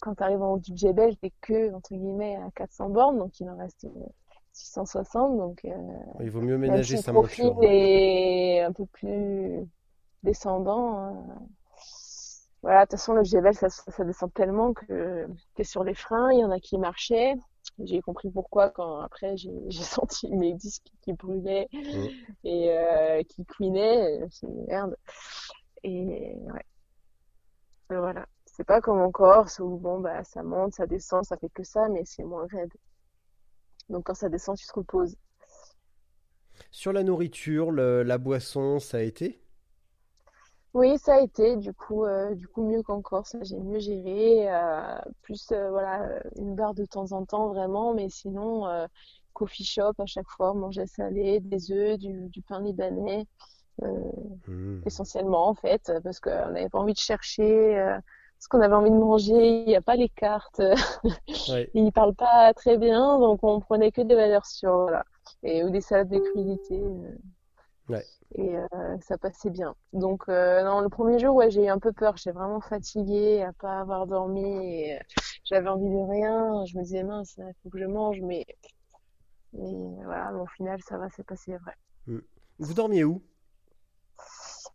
[0.00, 3.38] quand tu arrives en haut du Djebel, t'es que, entre guillemets, à 400 bornes, donc
[3.40, 4.06] il en reste euh,
[4.52, 5.36] 660.
[5.38, 5.70] Donc, euh,
[6.20, 7.56] Il vaut mieux ménager sa monture.
[7.62, 9.64] est un peu plus
[10.24, 11.12] descendant, euh,
[12.62, 16.30] voilà, de toute façon, le Djebel, ça, ça descend tellement que, que sur les freins,
[16.32, 17.34] il y en a qui marchaient.
[17.78, 22.06] J'ai compris pourquoi quand après j'ai senti mes disques qui brûlaient Mm.
[22.44, 24.20] et euh, qui couinaient.
[24.30, 24.96] C'est merde.
[25.82, 26.64] Et ouais.
[27.90, 28.26] Voilà.
[28.46, 31.62] C'est pas comme en Corse où bon bah ça monte, ça descend, ça fait que
[31.62, 32.72] ça, mais c'est moins raide.
[33.90, 35.16] Donc quand ça descend, tu te reposes.
[36.72, 39.40] Sur la nourriture, le- la boisson, ça a été?
[40.72, 44.48] Oui, ça a été du coup euh, du coup mieux qu'en Corse, j'ai mieux géré,
[44.52, 48.66] euh, plus euh, voilà une barre de temps en temps vraiment, mais sinon
[49.32, 53.26] coffee shop à chaque fois, manger salé, des œufs, du, du pain libanais.
[54.46, 54.80] Hmm.
[54.86, 57.98] essentiellement en fait, parce qu'on n'avait pas envie de chercher euh,
[58.38, 60.62] ce qu'on avait envie de manger, il n'y a pas les cartes,
[61.48, 61.70] Ouais.
[61.74, 65.04] ils parlent pas très bien, donc on prenait que des valeurs sûres, voilà.
[65.42, 67.16] Et, ou des salades de crudités, euh,
[67.88, 68.04] Ouais.
[68.36, 69.74] et euh, ça passait bien.
[69.92, 73.42] Donc euh, non, le premier jour, ouais, j'ai eu un peu peur, j'étais vraiment fatiguée
[73.42, 74.42] à pas avoir dormi,
[74.88, 75.00] et, euh,
[75.44, 78.46] j'avais envie de rien, je me disais mince, il faut que je mange, mais,
[79.52, 81.74] mais voilà, mais au final, ça va, c'est passé vrai.
[82.06, 82.20] Hmm.
[82.58, 83.22] Vous dormiez où?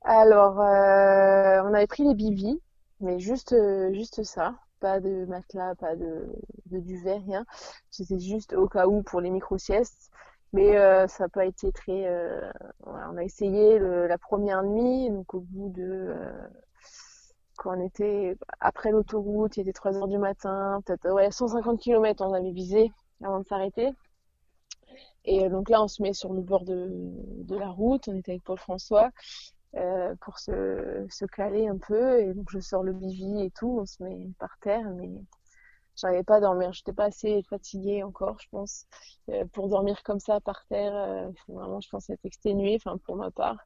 [0.05, 2.61] Alors, euh, on avait pris les bivis,
[3.01, 4.55] mais juste, euh, juste ça.
[4.79, 6.27] Pas de matelas, pas de,
[6.67, 7.45] de duvet, rien.
[7.91, 10.11] C'était juste au cas où pour les micro-siestes.
[10.53, 12.07] Mais euh, ça n'a pas été très...
[12.07, 12.49] euh,
[12.81, 15.83] voilà, on a essayé le- la première nuit, donc au bout de...
[15.83, 16.47] euh,
[17.57, 22.25] quand on était après l'autoroute, il était 3 heures du matin, peut-être ouais, 150 km
[22.25, 22.91] on avait visé
[23.23, 23.91] avant de s'arrêter.
[25.25, 28.15] Et euh, donc là, on se met sur le bord de, de la route, on
[28.15, 29.11] était avec Paul François
[29.77, 32.19] euh, pour se, se caler un peu.
[32.21, 35.09] Et donc, je sors le bivy et tout, on se met par terre, mais
[35.95, 36.73] j'arrivais pas à dormir.
[36.73, 38.85] J'étais pas assez fatiguée encore, je pense,
[39.29, 40.95] euh, pour dormir comme ça par terre.
[40.95, 43.57] euh, vraiment, je pense, être exténué, enfin, pour ma part.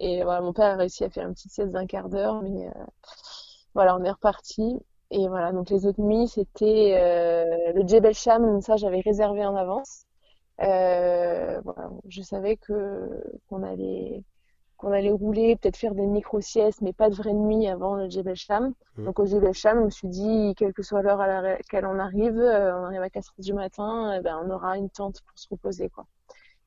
[0.00, 2.68] Et voilà, mon père a réussi à faire une petite sieste d'un quart d'heure, mais
[2.68, 2.72] euh,
[3.74, 4.78] voilà, on est reparti.
[5.10, 9.56] Et voilà, donc les autres nuits, c'était euh, le Djebel Cham, ça j'avais réservé en
[9.56, 10.04] avance.
[10.58, 13.08] Voilà, je savais que
[13.48, 14.24] qu'on allait
[14.78, 18.36] qu'on allait rouler, peut-être faire des micro-siestes, mais pas de vraie nuit avant le Djebel
[18.36, 18.72] Cham.
[18.96, 19.04] Hmm.
[19.04, 21.98] Donc au Djebel Cham, je me suis dit, quelle que soit l'heure à laquelle on
[21.98, 25.20] arrive, euh, on arrive à 4 heures du matin, eh ben, on aura une tente
[25.22, 26.06] pour se reposer, quoi.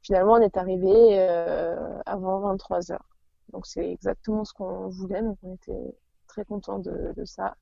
[0.01, 3.07] Finalement, on est arrivé euh, avant 23 heures.
[3.53, 5.95] Donc c'est exactement ce qu'on voulait, donc on était
[6.28, 7.55] très contents de, de ça.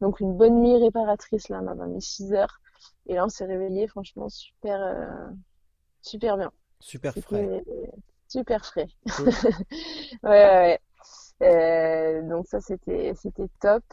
[0.00, 2.60] Donc une bonne nuit réparatrice, là, on a dormi 6 heures.
[3.06, 5.30] Et là, on s'est réveillé, franchement, super, euh,
[6.02, 6.52] super bien.
[6.80, 7.64] Super frais.
[8.28, 8.88] Super frais.
[10.22, 10.80] Ouais, ouais.
[11.42, 13.84] Euh, donc ça, c'était, c'était top.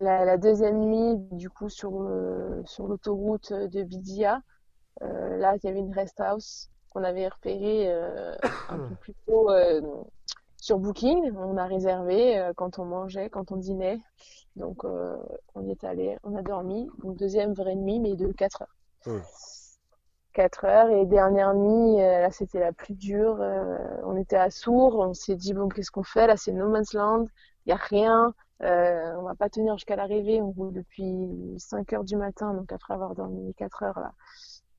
[0.00, 4.42] La, la deuxième nuit, du coup, sur le, sur l'autoroute de Bidia,
[5.02, 8.36] euh, là, il y avait une rest house qu'on avait repérée euh,
[8.68, 9.80] un peu plus tôt euh,
[10.58, 11.32] sur Booking.
[11.36, 14.00] On a réservé euh, quand on mangeait, quand on dînait.
[14.56, 15.16] Donc, euh,
[15.54, 16.88] on y est allé, on a dormi.
[17.02, 18.76] Donc, deuxième vraie nuit, mais de 4 heures.
[20.32, 20.90] 4 heures.
[20.90, 23.40] Et dernière nuit, euh, là, c'était la plus dure.
[23.40, 24.96] euh, on était à Sour.
[24.98, 26.26] On s'est dit, bon, qu'est-ce qu'on fait?
[26.26, 27.26] Là, c'est no man's land.
[27.66, 28.34] Il a rien.
[28.62, 30.40] Euh, on va pas tenir jusqu'à l'arrivée.
[30.42, 32.54] On roule depuis 5 heures du matin.
[32.54, 34.12] Donc, après avoir dormi 4 heures, là.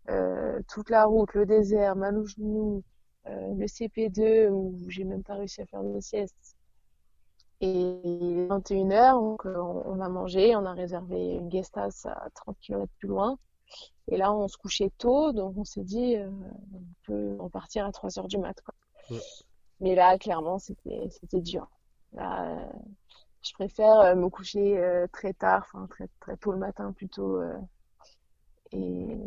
[0.10, 2.84] Euh, toute la route, le désert, Malougenou,
[3.28, 6.56] euh, le CP2 où j'ai même pas réussi à faire de sieste.
[7.62, 7.70] Et
[8.04, 11.90] il est 21h, donc euh, on, a mangé, on a réservé une guest à
[12.34, 13.38] 30 km plus loin.
[14.10, 16.30] Et là, on se couchait tôt, donc on s'est dit, euh,
[16.74, 18.74] on peut repartir à 3 heures du mat, quoi.
[19.10, 19.22] Ouais.
[19.82, 21.68] Mais là, clairement, c'était, dur.
[22.14, 22.72] Là, euh,
[23.42, 27.42] je préfère euh, me coucher euh, très tard, enfin très, très tôt le matin plutôt,
[28.72, 29.18] et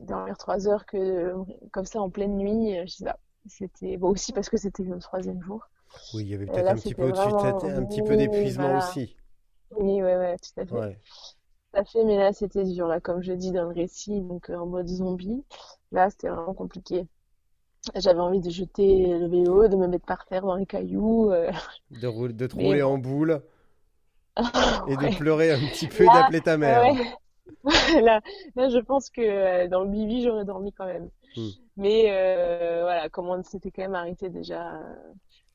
[0.00, 1.34] dormir 3 heures que
[1.70, 2.76] comme ça en pleine nuit.
[2.86, 3.18] Je sais pas.
[3.46, 5.68] C'était bon aussi parce que c'était le troisième jour.
[6.14, 8.78] Oui, il y avait peut-être un petit peu, vraiment, un petit d'épuisement voilà.
[8.78, 9.16] aussi.
[9.76, 10.74] Oui, ouais, ouais, tout à fait.
[10.74, 10.98] Ouais.
[11.74, 14.56] À fait, mais là, c'était dur, là, comme je dis dans le récit, donc euh,
[14.56, 15.44] en mode zombie.
[15.92, 17.06] Là, c'était vraiment compliqué.
[17.96, 21.30] J'avais envie de jeter le vélo, de me mettre par terre dans les cailloux.
[21.32, 21.50] euh,
[21.90, 22.94] De, de te rouler bon.
[22.94, 23.42] en boule.
[24.86, 26.82] et de pleurer un petit peu et d'appeler ta mère.
[26.82, 27.14] ouais.
[28.02, 28.20] Là,
[28.56, 31.10] là, je pense que euh, dans le Bibi, j'aurais dormi quand même.
[31.36, 31.50] Hmm.
[31.76, 34.80] Mais euh, voilà, comme on s'était quand même arrêté déjà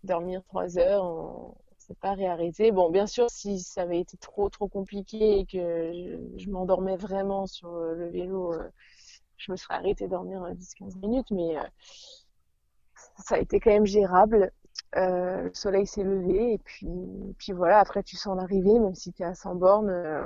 [0.03, 1.55] dormir trois heures, on
[1.95, 2.71] pas réarrêté.
[2.71, 5.57] Bon, bien sûr, si ça avait été trop trop compliqué et que
[5.93, 8.69] je, je m'endormais vraiment sur euh, le vélo, euh,
[9.37, 11.63] je me serais arrêtée dormir euh, 10-15 minutes, mais euh,
[13.19, 14.51] ça a été quand même gérable.
[14.95, 16.87] Euh, le soleil s'est levé et puis,
[17.37, 20.25] puis voilà, après tu sens l'arrivée, même si tu es à 100 bornes, euh,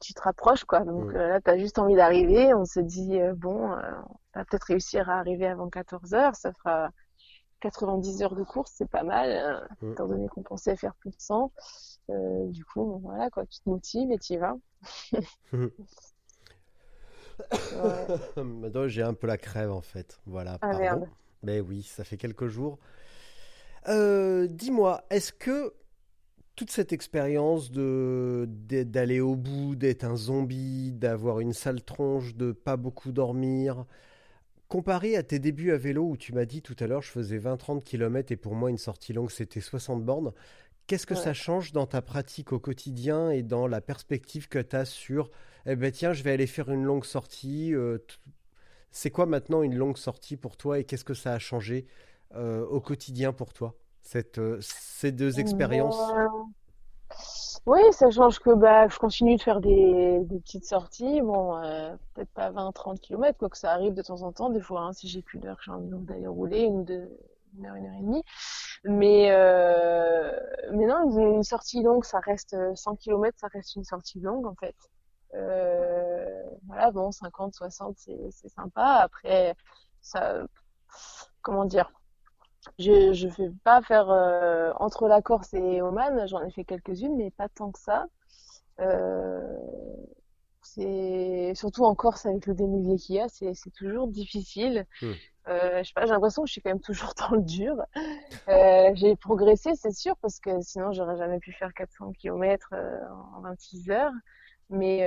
[0.00, 0.80] tu te rapproches quoi.
[0.80, 1.16] Donc Mm.
[1.16, 2.54] euh, là, tu as juste envie d'arriver.
[2.54, 3.76] On se dit, euh, bon, euh,
[4.34, 6.34] on va peut-être réussir à arriver avant 14 heures.
[6.36, 6.90] Ça fera
[7.60, 9.92] 90 heures de course, c'est pas mal, euh, Mm.
[9.92, 11.52] étant donné qu'on pensait faire plus de 100.
[12.10, 14.56] Euh, du coup, bon, voilà quoi, tu te motives et tu y vas.
[17.70, 18.06] Ouais.
[18.36, 20.18] Maintenant, j'ai un peu la crève en fait.
[20.26, 20.78] Voilà, Ah pardon.
[20.78, 21.08] merde.
[21.42, 22.78] Mais oui, ça fait quelques jours.
[23.88, 25.72] Euh, dis-moi, est-ce que
[26.56, 32.52] toute cette expérience de d'aller au bout, d'être un zombie, d'avoir une sale tronche, de
[32.52, 33.86] pas beaucoup dormir,
[34.68, 37.38] comparé à tes débuts à vélo où tu m'as dit tout à l'heure, je faisais
[37.38, 40.32] 20-30 km et pour moi une sortie longue c'était 60 bornes,
[40.86, 41.20] qu'est-ce que Ouais.
[41.22, 45.30] ça change dans ta pratique au quotidien et dans la perspective que tu as sur,
[45.66, 47.98] eh ben tiens, je vais aller faire une longue sortie, euh,
[48.90, 51.86] c'est quoi maintenant une longue sortie pour toi et qu'est-ce que ça a changé
[52.34, 56.18] euh, au quotidien pour toi, cette, euh, ces deux expériences?
[57.68, 61.20] Oui, ça change que bah, je continue de faire des, des petites sorties.
[61.20, 64.48] Bon, euh, peut-être pas 20-30 km, quoi que ça arrive de temps en temps.
[64.48, 67.10] Des fois, hein, si j'ai plus d'heure, j'ai envie d'aller rouler, une, deux,
[67.58, 68.24] une heure, une heure et demie.
[68.84, 70.32] Mais, euh,
[70.72, 74.54] mais non, une, sortie longue, ça reste 100 km, ça reste une sortie longue en
[74.54, 74.76] fait.
[75.34, 79.00] Euh, voilà, bon, 50, 60, c'est, c'est sympa.
[79.02, 79.54] Après,
[80.00, 80.38] ça,
[81.42, 81.92] comment dire?
[82.78, 87.16] Je je fais pas faire euh, entre la Corse et Oman, j'en ai fait quelques-unes,
[87.16, 88.06] mais pas tant que ça.
[88.80, 89.56] Euh,
[90.62, 94.86] c'est surtout en Corse avec le dénivelé qu'il y a, c'est toujours difficile.
[95.00, 95.12] Hmm.
[95.48, 97.76] Euh, je sais pas, j'ai l'impression que je suis quand même toujours dans le dur.
[98.94, 102.74] J'ai progressé, c'est sûr, parce que sinon j'aurais jamais pu faire 400 km
[103.36, 104.12] en 26 heures.
[104.70, 105.06] Mais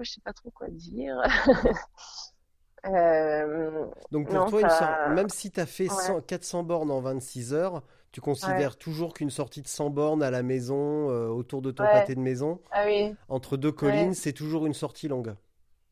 [0.00, 1.20] je sais pas trop quoi dire.
[2.86, 4.68] Euh, Donc pour Non, toi, une
[5.04, 6.14] même si tu as fait Ouais.
[6.14, 10.30] 100 400 bornes en 26 heures, tu considères toujours qu'une sortie de 100 bornes à
[10.30, 11.88] la maison, euh, autour de ton Ouais.
[11.88, 13.16] pâté de maison, ah oui.
[13.28, 15.36] entre deux collines, c'est toujours une sortie longue.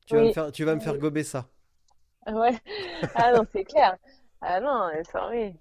[0.07, 0.99] Tu vas me faire, tu vas me faire Oui.
[0.99, 1.51] gober ça.
[2.27, 2.59] Ah Ouais.
[3.15, 3.97] Ah non, c'est clair.
[4.41, 5.55] Ah non, ça oui.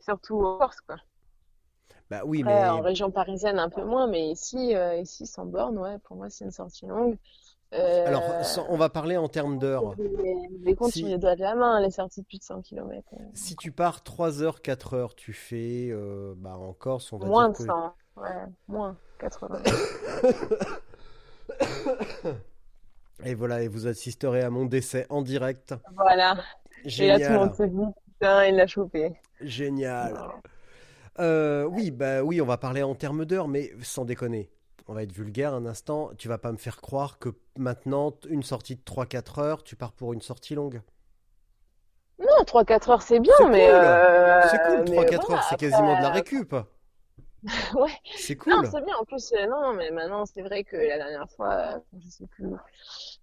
[0.00, 0.96] Surtout en Corse, quoi.
[2.10, 5.44] Bah oui, Après, mais en région parisienne, un peu moins, mais ici, euh, ici, sans
[5.44, 7.18] borne, ouais, pour moi, c'est une sortie longue.
[7.78, 8.22] Euh, alors
[8.68, 9.94] on va parler en termes d'heures.
[10.64, 13.02] les, comptes Si- les doigts de la main, les sorties de plus de 100 km.
[13.34, 17.26] Si tu pars 3 heures, 4 heures, tu fais euh, bah en Corse, on va
[17.26, 17.94] Moins de dire que 100.
[18.22, 18.30] Ouais,
[18.68, 19.62] moins 80.
[23.24, 25.74] et voilà, et vous assisterez à mon décès en direct.
[25.94, 26.36] Voilà.
[26.98, 29.12] Et là, tout le Génial, monde se dit, putain, il l'a chopé.
[29.40, 30.14] génial.
[31.18, 34.50] Euh, oui, bah oui, on va parler en termes d'heures, mais sans déconner.
[34.88, 36.10] On va être vulgaire un instant.
[36.18, 39.92] Tu vas pas me faire croire que maintenant, une sortie de 3-4 heures, tu pars
[39.92, 40.82] pour une sortie longue.
[42.18, 43.74] Non, 3-4 heures, c'est bien, C'est mais, cool.
[43.74, 46.54] euh, C'est cool, mais 3-4 voilà, heures, c'est après, quasiment de la récup.
[47.74, 47.92] Ouais.
[48.16, 48.66] C'est Non, cool.
[48.72, 48.94] c'est bien.
[49.00, 52.26] En plus, euh, non, mais maintenant, c'est vrai que la dernière fois, euh, je sais
[52.26, 52.46] plus.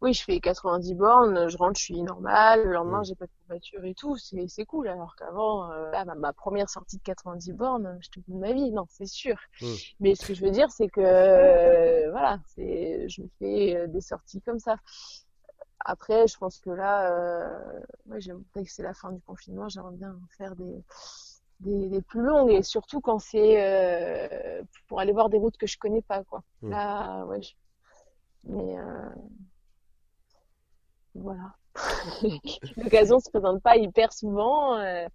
[0.01, 2.63] Oui, je fais 90 bornes, je rentre, je suis normale.
[2.63, 3.05] Le lendemain, Mm.
[3.05, 4.15] j'ai pas de courbature et tout.
[4.17, 4.88] C'est, c'est cool.
[4.88, 8.53] Alors qu'avant, euh, là, ma, ma première sortie de 90 bornes, je te de ma
[8.53, 8.71] vie.
[8.71, 9.36] Non, c'est sûr.
[9.61, 9.74] Mm.
[9.99, 14.01] Mais ce que je veux dire, c'est que, euh, voilà, c'est, je me fais des
[14.01, 14.78] sorties comme ça.
[15.86, 19.95] Après, je pense que là, euh, ouais, j'aime, que c'est la fin du confinement, j'aimerais
[19.95, 20.82] bien faire des,
[21.64, 25.68] des, des plus longues et surtout quand c'est euh, pour aller voir des routes que
[25.68, 26.41] je connais pas, quoi.
[26.61, 26.70] Mm.
[26.72, 27.53] Là, ouais, je-
[28.45, 29.09] mais euh,
[31.16, 31.53] voilà.
[32.78, 34.76] L'occasion se présente pas hyper souvent.
[34.78, 35.07] Euh,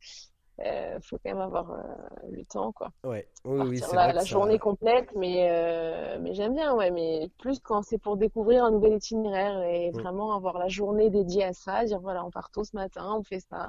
[0.61, 1.82] euh, faut quand même avoir euh,
[2.30, 2.90] le temps, quoi.
[3.05, 6.90] Ouais, oui, oui, c'est la, ça- journée complète, mais mais j'aime bien, ouais.
[6.90, 10.01] Mais plus quand c'est pour découvrir un nouvel itinéraire et Mm.
[10.01, 13.22] vraiment avoir la journée dédiée à ça, dire voilà, on part tôt ce matin, on
[13.22, 13.68] fait ça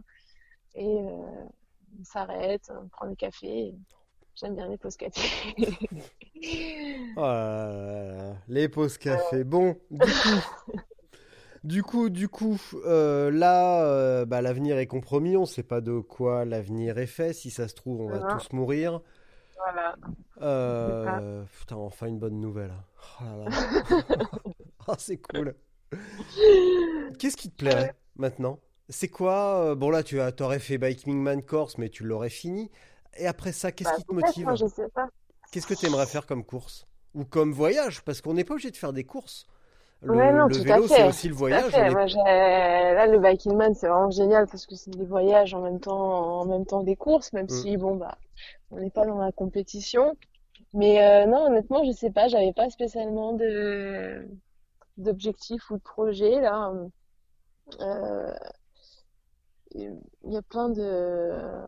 [0.76, 1.46] et euh,
[2.00, 3.74] on s'arrête, on prend des cafés.
[4.36, 5.56] J'aime bien les pauses café.
[7.18, 9.44] Oh là là là, les pauses café.
[9.44, 10.80] Bon, du coup,
[11.66, 15.36] du coup, du coup, euh, là, euh, bah, l'avenir est compromis.
[15.36, 17.34] On sait pas de quoi l'avenir est fait.
[17.34, 19.02] Si ça se trouve, on va tous mourir.
[19.58, 19.96] Voilà.
[20.42, 22.74] Euh, putain, enfin une bonne nouvelle.
[23.20, 24.26] Oh là là.
[24.88, 25.54] Oh, c'est cool.
[27.20, 28.60] Qu'est-ce qui te plairait maintenant?
[28.90, 29.64] C'est quoi?
[29.72, 32.72] euh, Bon là, tu as, t'aurais fait Bike Man Course, mais tu l'aurais fini.
[33.18, 34.60] Et après ça, qu'est-ce Bah, qui te motive?
[34.60, 35.10] je sais pas.
[35.52, 36.88] Qu'est-ce que tu aimerais faire comme course?
[37.16, 38.04] Ou comme voyage?
[38.04, 39.48] Parce qu'on n'est pas obligé de faire des courses.
[40.04, 41.78] Le, Ouais, non, le tout à vélo, c'est aussi le voyage.
[41.80, 42.06] est- Moi,
[42.96, 46.42] là, le Biking Man, c'est vraiment génial parce que c'est des voyages en même temps,
[46.42, 47.66] en même temps des courses, même Mm.
[47.70, 48.18] si, bon, bah,
[48.72, 50.18] on n'est pas dans la compétition.
[50.74, 54.28] Mais euh, non, honnêtement, je sais pas, j'avais pas spécialement de
[54.98, 56.74] d'objectifs ou de projets là.
[57.82, 58.34] Euh,
[59.76, 61.66] il y a plein de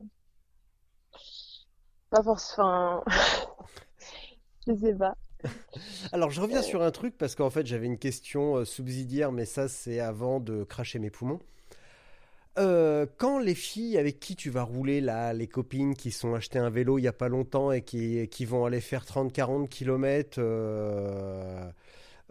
[2.10, 3.04] pas forcément,
[4.68, 5.16] je sais pas.
[6.12, 9.46] Alors, je reviens sur un truc parce qu'en fait, j'avais une question euh, subsidiaire, mais
[9.46, 11.40] ça, c'est avant de cracher mes poumons.
[12.58, 16.60] Euh, quand les filles avec qui tu vas rouler, là, les copines qui sont acheté
[16.60, 20.38] un vélo il y a pas longtemps et qui, qui vont aller faire 30-40 km
[20.38, 21.72] euh,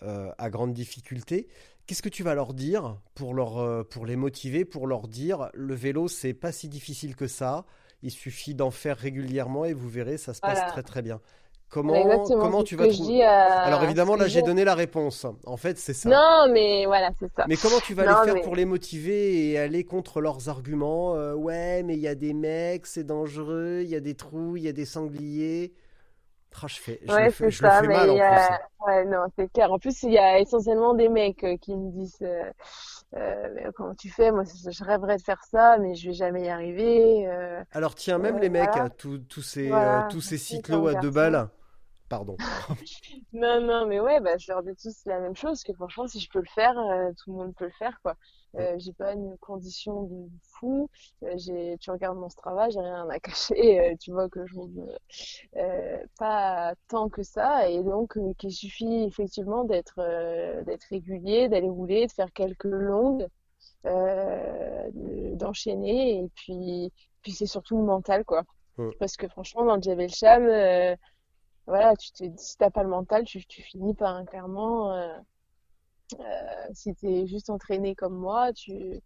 [0.03, 1.49] euh, à grande difficulté,
[1.91, 5.51] qu'est-ce que tu vas leur dire pour, leur, euh, pour les motiver, pour leur dire
[5.55, 7.64] le vélo, c'est pas si difficile que ça,
[8.05, 10.70] il suffit d'en faire régulièrement et vous verrez, ça se passe Voilà.
[10.70, 11.20] très très bien.
[11.68, 13.24] Comment, comment tu vas trouver...
[13.24, 15.26] à Alors évidemment, là, j'ai donné la réponse.
[15.47, 16.09] En fait, c'est ça.
[16.09, 17.45] Non, mais voilà, c'est ça.
[17.49, 20.49] Mais comment tu vas Non, les faire mais- pour les motiver et aller contre leurs
[20.49, 24.14] arguments Euh, Ouais, mais il y a des mecs, c'est dangereux, il y a des
[24.14, 25.72] trous, il y a des sangliers.
[26.63, 28.21] Ah, je fais, je Ouais, le fais, le ça, fais mais mal en il y
[28.21, 28.53] plus.
[28.55, 29.73] a- ouais, non, c'est clair.
[29.73, 32.53] En plus, il y a essentiellement des mecs euh, qui me disent euh,
[33.17, 34.31] euh, comment tu fais?
[34.31, 37.27] Moi, je rêverais de faire ça, mais je vais jamais y arriver.
[37.29, 38.77] euh, Alors tiens, même euh, les mecs, voilà.
[38.77, 41.49] hein, tous, ces, Voilà, euh, tous ces cyclos à deux balles.
[42.09, 42.41] Pardon.
[43.33, 46.21] Non, non, mais ouais, bah, je leur dis tous la même chose, que franchement, si
[46.21, 48.17] je peux le faire, euh, tout le monde peut le faire, quoi.
[48.59, 50.29] Euh, j'ai pas une condition de
[50.59, 50.89] fou.
[51.25, 53.81] Euh, j'ai, tu regardes mon Strava, j'ai rien à cacher.
[53.93, 54.99] euh, tu vois que je roule
[55.57, 61.49] euh, pas tant que ça, et donc euh, qu'il suffit effectivement d'être euh, d'être régulier,
[61.49, 63.27] d'aller rouler, de faire quelques longues,
[63.87, 66.93] euh, de- d'enchaîner, et puis
[67.23, 68.45] puis c'est surtout le mental, quoi.
[68.99, 70.97] Parce que franchement, dans le Javel Cham, euh,
[71.67, 74.93] voilà, tu te, si t'as pas le mental, tu, tu finis pas, hein, clairement.
[76.21, 79.01] Euh, si t'es juste entraîné comme moi, tu,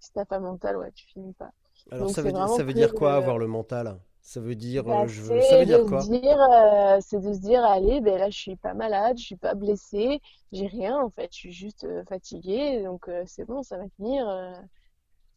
[0.00, 1.50] si t'as pas le mental, ouais, tu finis pas.
[1.90, 3.98] Alors Donc ça veut dire, vraiment ça veut que dire quoi avoir le mental?
[4.20, 6.12] Ça veut dire, Bah, euh, je veux- ça veut dire quoi?
[6.52, 9.54] euh, c'est de se dire, allez, ben là, je suis pas malade, je suis pas
[9.54, 10.20] blessée,
[10.52, 13.84] j'ai rien, en fait, je suis juste euh, fatiguée, donc euh, c'est bon, ça va
[13.98, 14.28] venir.
[14.28, 14.52] euh,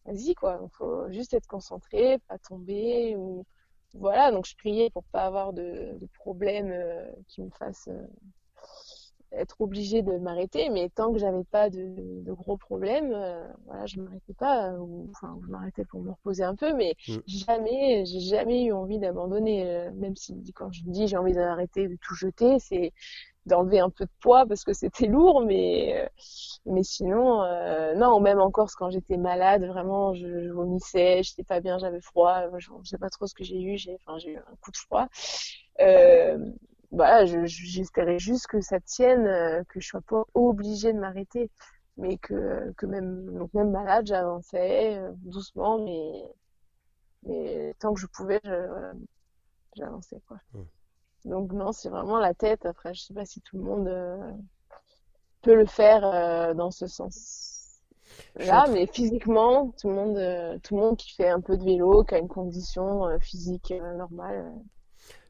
[0.06, 0.60] vas-y, quoi.
[0.64, 3.46] Il faut juste être concentré, pas tomber, ou
[3.96, 4.32] voilà.
[4.32, 6.74] Donc je priais pour pas avoir de, de problème
[7.28, 7.90] qui me fasse
[9.32, 13.86] être obligée de m'arrêter, mais tant que j'avais pas de, de gros problèmes, euh, voilà,
[13.86, 16.96] je m'arrêtais pas, ou enfin, je m'arrêtais pour me reposer un peu, mais
[17.28, 21.88] jamais, j'ai jamais eu envie d'abandonner, euh, même si quand je dis j'ai envie d'arrêter
[21.88, 22.92] de tout jeter, c'est
[23.46, 26.08] d'enlever un peu de poids parce que c'était lourd, mais euh,
[26.66, 31.44] mais sinon, euh, non, même en Corse quand j'étais malade, vraiment, je, je vomissais, j'étais
[31.44, 34.18] pas bien, j'avais froid, je, je sais pas trop ce que j'ai eu, j'ai, enfin,
[34.20, 35.08] j'ai eu un coup de froid.
[35.82, 36.38] Euh,
[36.92, 41.00] voilà, je, je- j'espérais juste que ça tienne, euh, que je sois pas obligée de
[41.00, 41.52] m'arrêter,
[41.98, 46.24] mais que, que même, donc même malade, j'avançais euh, doucement, mais,
[47.24, 48.94] mais tant que je pouvais, je, voilà,
[49.78, 50.40] j'avançais, quoi.
[51.26, 52.66] Donc non, c'est vraiment la tête.
[52.66, 54.32] Après, je sais pas si tout le monde euh,
[55.42, 57.80] peut le faire euh, dans ce sens.
[58.36, 61.64] Là, mais physiquement, tout le monde, euh, tout le monde qui fait un peu de
[61.64, 64.60] vélo, qui a une condition euh, physique euh, normale, euh,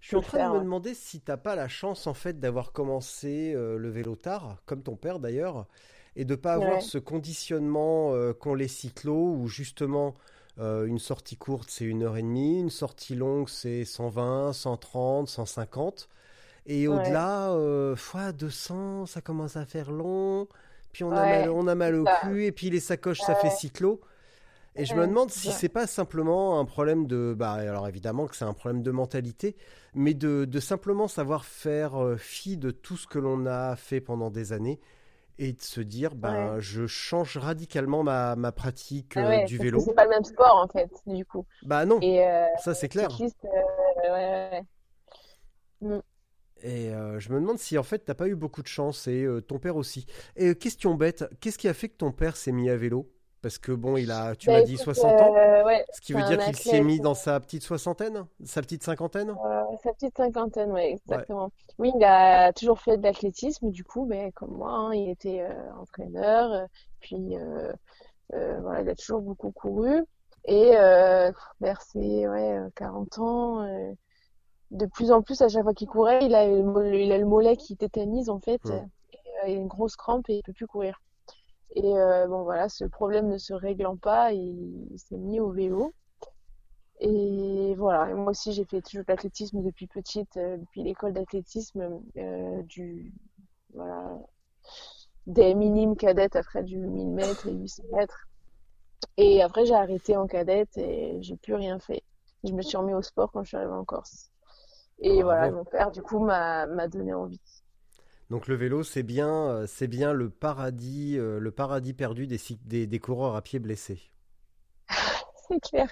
[0.02, 2.72] Je suis en train de me demander si t'as pas la chance en fait d'avoir
[2.72, 5.68] commencé euh, le vélo tard, comme ton père d'ailleurs,
[6.16, 6.82] et de pas avoir Ouais.
[6.82, 10.16] ce conditionnement euh, qu'ont les cyclos où justement
[10.60, 15.28] euh, une sortie courte c'est une heure et demie, une sortie longue c'est 120, 130,
[15.30, 16.10] 150,
[16.66, 16.88] et Ouais.
[16.88, 20.48] au-delà, euh, fois 200, ça commence à faire long,
[20.94, 22.20] puis on a mal, on a mal c'est au ça.
[22.22, 24.02] cul, et puis les sacoches ça fait cyclo.
[24.76, 28.36] Et je me demande si c'est pas simplement un problème de, bah, alors évidemment que
[28.36, 29.55] c'est un problème de mentalité,
[29.93, 33.99] mais de, de simplement savoir faire euh, fi de tout ce que l'on a fait
[33.99, 34.80] pendant des années
[35.39, 36.61] et de se dire, ben, Ouais.
[36.61, 39.80] je change radicalement ma, ma pratique Ah euh, du parce vélo.
[39.86, 41.45] c'est pas le même sport en fait, du coup.
[41.61, 43.24] Bah non, Et euh, ça c'est clair.
[43.45, 44.65] euh, ouais,
[45.82, 46.01] ouais.
[46.61, 46.89] Et
[47.20, 49.76] je me demande si en fait t'as pas eu beaucoup de chance et ton père
[49.78, 50.05] aussi.
[50.36, 53.09] Et question bête, qu'est-ce qui a fait que ton père s'est mis à vélo?
[53.42, 56.02] Parce que bon, il a, tu Bah, m'as dit écoute, 60 ans, euh, ouais, ce
[56.02, 59.40] qui veut dire qu'il s'y est athlète, mis dans sa petite soixantaine, sa petite cinquantaine?
[59.46, 61.52] euh, sa petite cinquantaine, ouais, exactement.
[61.78, 65.42] Oui, il a toujours fait de l'athlétisme, du coup, ben, comme moi, hein, il était
[65.42, 66.66] euh, entraîneur, euh,
[67.00, 67.72] puis euh,
[68.34, 70.04] euh, voilà, il a toujours beaucoup couru.
[70.46, 71.32] Et euh,
[71.62, 73.94] vers ses ouais, euh, 40 ans, euh,
[74.72, 77.26] de plus en plus, à chaque fois qu'il courait, il a le, il a le
[77.26, 78.84] mollet qui tétanise en fait, et,
[79.46, 81.02] euh, il a une grosse crampe et il peut plus courir.
[81.76, 85.51] Et euh, bon voilà, ce problème ne se réglant pas, il, il s'est mis au
[85.51, 85.93] vélo.
[86.99, 91.13] Et voilà, et moi aussi j'ai fait toujours de l'athlétisme depuis petite, euh, depuis l'école
[91.13, 93.13] d'athlétisme, euh, du
[93.74, 94.17] voilà,
[95.28, 98.28] des minimes cadettes après du 1000 mètres et 800 mètres.
[99.17, 102.03] Et après j'ai arrêté en cadette et j'ai plus rien fait.
[102.43, 104.32] Je me suis remis au sport quand je suis arrivée en Corse.
[104.99, 105.24] Et Bravo.
[105.24, 107.39] voilà, mon père du coup m'a donné envie.
[108.32, 112.40] Donc le vélo, c'est bien, euh, c'est bien le paradis, euh, le paradis perdu des,
[112.66, 114.00] des, des coureurs à pied blessés.
[115.48, 115.90] C'est clair.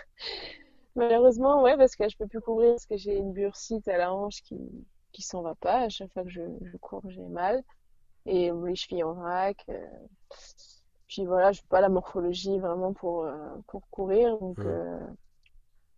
[0.96, 4.14] Malheureusement, ouais, parce que je peux plus courir parce que j'ai une bursite à la
[4.14, 4.58] hanche qui
[5.14, 5.82] qui s'en va pas.
[5.84, 7.64] À chaque fois que je, je cours, j'ai mal
[8.26, 9.64] et les chevilles en vrac.
[9.70, 9.88] euh.
[11.08, 15.00] Puis voilà, je n'ai pas la morphologie vraiment pour euh, pour courir, donc euh,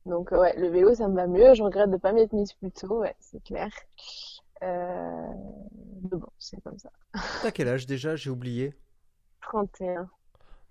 [0.06, 1.54] donc ouais, le vélo ça me va mieux.
[1.54, 3.70] Je regrette de pas m'être mise plus tôt, ouais, c'est clair.
[4.64, 5.28] Euh,
[6.04, 6.90] mais bon, c'est comme ça.
[7.42, 8.16] T'as quel âge déjà?
[8.16, 8.74] J'ai oublié.
[9.42, 10.10] 31.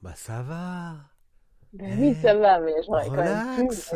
[0.02, 0.94] Bah ça va.
[1.72, 3.68] Ben Eh, oui, ça va, mais j'aurais quand même.
[3.68, 3.94] Relax.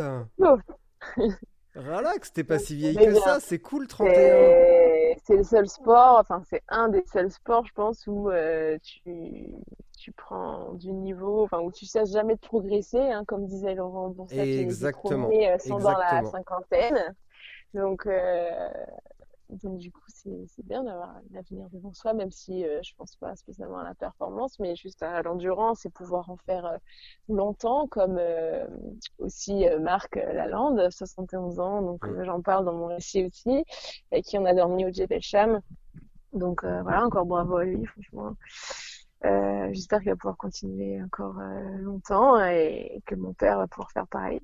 [1.75, 3.21] Relax, t'es pas si vieille que bien.
[3.21, 4.11] ça, c'est cool 31.
[5.25, 9.47] C'est le seul sport, enfin c'est un des seuls sports, je pense, où euh, tu,
[9.97, 14.09] tu prends du niveau, enfin où tu cesses jamais de progresser, hein, comme disait Laurent
[14.09, 17.15] Bonsat, les- les Exactement, premiers euh, sont dans la cinquantaine.
[17.73, 18.69] Donc, euh,
[19.61, 23.35] donc du coup, c'est bien d'avoir l'avenir devant soi, même si euh, je pense pas
[23.35, 26.77] spécialement à la performance, mais juste à l'endurance et pouvoir en faire euh,
[27.29, 28.65] longtemps, comme euh,
[29.19, 33.63] aussi euh, Marc Lalande, 71 ans, donc j'en parle dans mon récit aussi,
[34.11, 35.61] avec qui on a dormi au Djebel Cham.
[36.31, 38.35] Donc voilà, encore bravo à lui, franchement.
[39.23, 41.35] J'espère qu'il va pouvoir continuer encore
[41.79, 44.41] longtemps et que mon père va pouvoir faire pareil.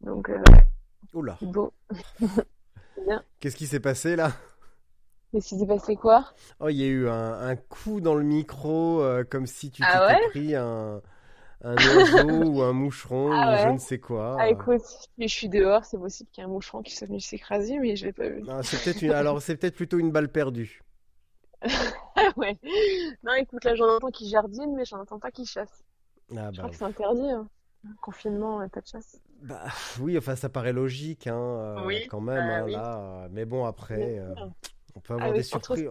[0.00, 0.30] Donc
[1.12, 1.72] Oula, c'est beau.
[3.40, 4.32] Qu'est-ce qui s'est passé là?
[5.34, 6.32] Mais s'il s'est passé quoi?
[6.60, 9.86] Oh, il y a eu un, un coup dans le micro, euh, comme si tu
[9.86, 10.18] Ah t'étais ouais?
[10.18, 11.02] pris un,
[11.62, 14.48] un oiseau ou un moucheron Ah ou je ne sais quoi.
[14.48, 14.82] Ah écoute,
[15.18, 17.96] je suis dehors, c'est possible qu'il y ait un moucheron qui soit venu s'écraser, mais
[17.96, 18.44] je l'ai pas vu.
[18.46, 19.10] Non, c'est peut-être une...
[19.10, 20.82] Alors, c'est peut-être plutôt une balle perdue.
[22.16, 22.58] Ah ouais.
[23.22, 25.84] Non, écoute, là j'en entends qui jardine, mais j'en entends pas qui chasse.
[26.36, 27.30] Ah Je bah, crois que c'est interdit.
[27.30, 27.48] Hein.
[28.00, 29.20] Confinement, pas de chasse.
[29.42, 29.64] bah,
[30.00, 32.72] oui, enfin, ça paraît logique, hein, euh, Oui, quand même, bah hein, oui.
[32.72, 32.98] là.
[33.24, 34.34] euh, Mais bon, après, euh,
[34.94, 35.88] on peut avoir Ah des surprises.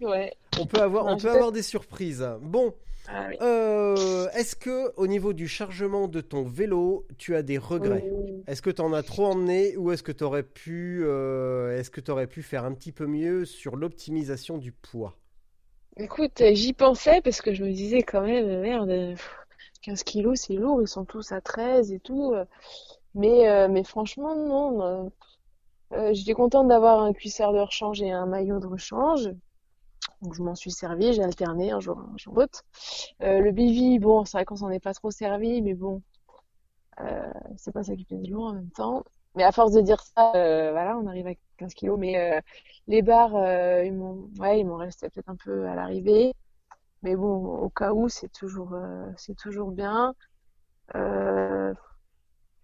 [0.00, 0.32] ouais.
[0.60, 2.26] On peut avoir, Non, on peut avoir des surprises.
[2.40, 2.74] Bon,
[3.08, 3.36] Ah oui.
[3.40, 8.04] euh, est-ce que au niveau du chargement de ton vélo, tu as des regrets?
[8.10, 8.42] Oui.
[8.46, 11.90] Est-ce que tu en as trop emmené ou est-ce que tu aurais pu, euh, est-ce
[11.90, 15.16] que tu aurais pu faire un petit peu mieux sur l'optimisation du poids?
[15.96, 19.37] Écoute, j'y pensais parce que je me disais quand même, merde, pff,
[19.88, 22.32] 15 kilos c'est lourd, ils sont tous à 13 et tout.
[22.34, 22.44] euh.
[23.14, 25.10] Mais, euh, mais franchement, non.
[25.92, 29.30] euh, j'étais contente d'avoir un cuissard de rechange et un maillot de rechange.
[30.22, 32.64] Donc je m'en suis servi, j'ai alterné un jour un jour l'autre.
[33.20, 36.02] Le bivy, bon, c'est vrai qu'on s'en est pas trop servi, mais bon,
[37.56, 39.04] c'est pas ça qui pèse lourd en même temps.
[39.34, 41.98] Mais à force de dire ça, voilà, on arrive à 15 kilos.
[41.98, 42.40] Mais
[42.86, 43.02] les
[43.92, 46.32] m'ont, ouais, ils m'en restait peut-être un peu à l'arrivée.
[47.02, 50.14] Mais bon, au cas où, c'est toujours, euh, c'est toujours bien.
[50.96, 51.74] Euh,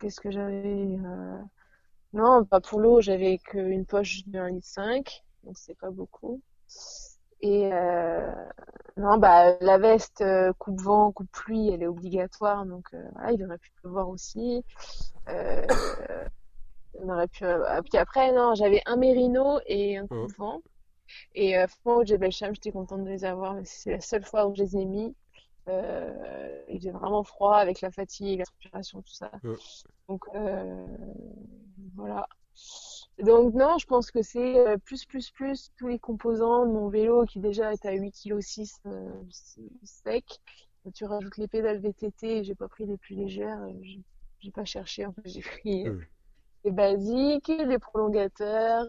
[0.01, 0.99] qu'est-ce que j'avais?
[1.05, 1.39] euh,
[2.14, 5.12] Non, pas pour l'eau, j'avais qu'une poche de 1,5 litre,
[5.45, 6.43] donc c'est pas beaucoup.
[7.41, 8.32] Et euh,
[8.97, 13.59] non, bah la veste euh, coupe-vent, coupe-pluie, elle est obligatoire, donc euh, voilà, il aurait
[13.59, 14.64] pu pleuvoir aussi.
[15.28, 15.66] Euh,
[16.95, 17.45] on aurait pu.
[17.89, 20.28] puis après, non, j'avais un mérino et un Mhm.
[20.28, 20.61] coupe-vent.
[21.34, 24.24] Et euh, franchement, au Jebel Cham, j'étais contente de les avoir, mais c'est la seule
[24.24, 25.14] fois où je les ai mis.
[25.68, 29.30] Euh, il faisait vraiment froid avec la fatigue, la transpiration, tout ça.
[30.09, 30.86] Donc euh,
[31.96, 32.28] voilà.
[33.18, 36.88] Donc non, je pense que c'est euh, plus, plus, plus tous les composants de mon
[36.88, 39.30] vélo qui déjà est à 8,6 kg
[39.82, 40.40] sec.
[40.94, 43.59] Tu rajoutes les pédales VTT, j'ai pas pris les plus légères,
[44.40, 46.00] j'ai pas cherché, en fait, j'ai pris Mm.
[46.64, 48.86] les basiques, les prolongateurs,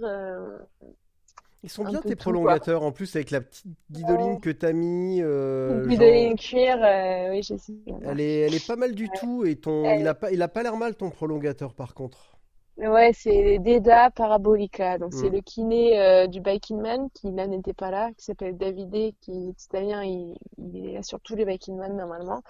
[1.66, 2.16] Ils sont bien tes quoi.
[2.18, 4.40] prolongateurs en plus avec la petite guidoline Ouais.
[4.40, 5.22] que t'as mis.
[5.22, 7.80] euh, genre, guidoline cuir, euh, oui, j'ai essayé.
[8.06, 10.42] elle est, elle est pas mal du tout et ton, Elle- il a pas, il
[10.42, 12.32] a pas l'air mal ton prolongateur par contre.
[12.78, 14.98] Ouais, c'est Deda Parabolica.
[14.98, 15.34] Donc, c'est Mm.
[15.34, 19.32] le kiné euh, du Biking Man qui là n'était pas là, qui s'appelle Davide, qui
[19.32, 20.04] est italien.
[20.04, 22.44] Il, il est là sur tous les Biking Man normalement,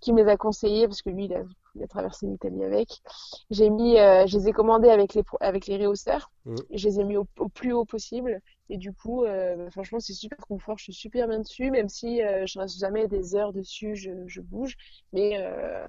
[0.00, 1.42] qui me les a conseillés parce que lui, il a,
[1.78, 2.88] il a traversé l'Italie avec.
[3.50, 6.30] J'ai mis, euh, je les ai commandés avec les, avec les réhausseurs.
[6.44, 6.56] Mm.
[6.72, 8.40] Je les ai mis au, au plus haut possible.
[8.70, 10.78] Et du coup, euh, bah, franchement, c'est super confort.
[10.78, 14.10] Je suis super bien dessus, même si euh, je reste jamais des heures dessus, je,
[14.26, 14.76] je bouge.
[15.12, 15.86] Mais euh,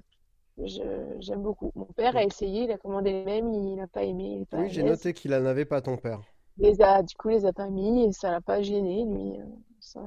[0.58, 1.72] j'aime beaucoup.
[1.74, 4.70] Mon père a essayé, il a commandé les mêmes, il n'a pas aimé, pas Oui,
[4.70, 6.20] j'ai noté qu'il en avait pas ton père.
[6.58, 9.38] Les a, du coup, il les a pas mis et ça l'a pas gêné, lui.
[9.80, 10.00] Ça,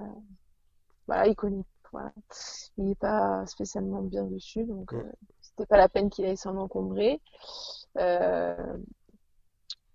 [1.07, 2.11] voilà, il connaît, voilà.
[2.77, 5.11] Il est pas spécialement bien dessus, donc Mm.
[5.57, 7.21] C'était pas la peine qu'il aille s'en encombrer.
[7.97, 8.55] Euh,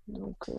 [0.09, 0.53] donc, euh,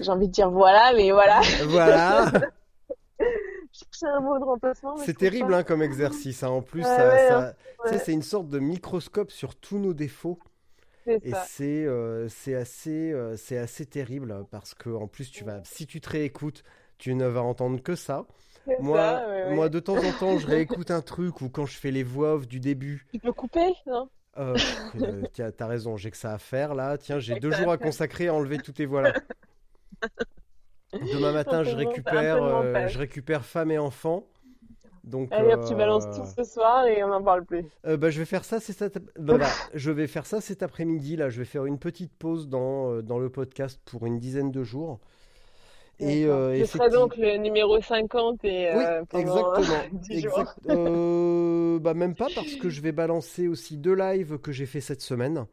[0.00, 1.40] j'ai envie de dire voilà, mais voilà.
[1.68, 2.30] Voilà.
[3.92, 4.96] C'est un mot de remplacement.
[4.98, 6.42] mais C'est je trouve terrible hein, comme exercice.
[6.42, 6.48] hein.
[6.48, 7.98] En plus, Ouais, ça, ouais, ouais.
[7.98, 10.38] c'est une sorte de microscope sur tous nos défauts.
[11.22, 15.62] Et c'est euh, c'est assez, euh, c'est assez terrible parce que en plus, tu vas,
[15.64, 16.62] si tu te réécoutes,
[16.98, 18.26] tu ne vas entendre que ça.
[18.78, 19.54] Moi, ça, ouais, ouais.
[19.54, 22.34] moi, de temps en temps, je réécoute un truc ou quand je fais les voix
[22.34, 23.06] off du début.
[23.12, 24.08] Tu peux couper, non?
[24.38, 24.56] Euh,
[25.00, 26.96] euh, tiens, t'as raison, j'ai que ça à faire là.
[26.98, 29.12] Tiens, j'ai deux à jours à consacrer à enlever toutes tes voix là.
[30.92, 34.26] Demain matin, je récupère, euh, je récupère femme et enfant.
[35.04, 37.64] Donc, Allez hop, tu euh, balances tout ce soir et on n'en parle plus.
[37.86, 38.98] euh, bah, je vais faire ça, c'est cet...
[39.18, 41.30] bah, bah, je vais faire ça cet après-midi là.
[41.30, 45.00] Je vais faire une petite pause dans, dans le podcast pour une dizaine de jours.
[46.00, 49.64] Et euh, Ce effective- donc le numéro 50 et Oui, euh, exactement.
[49.92, 50.38] 10 jours.
[50.40, 54.66] Exact- euh, bah même pas parce que je vais balancer aussi deux lives que j'ai
[54.66, 55.46] fait cette semaine.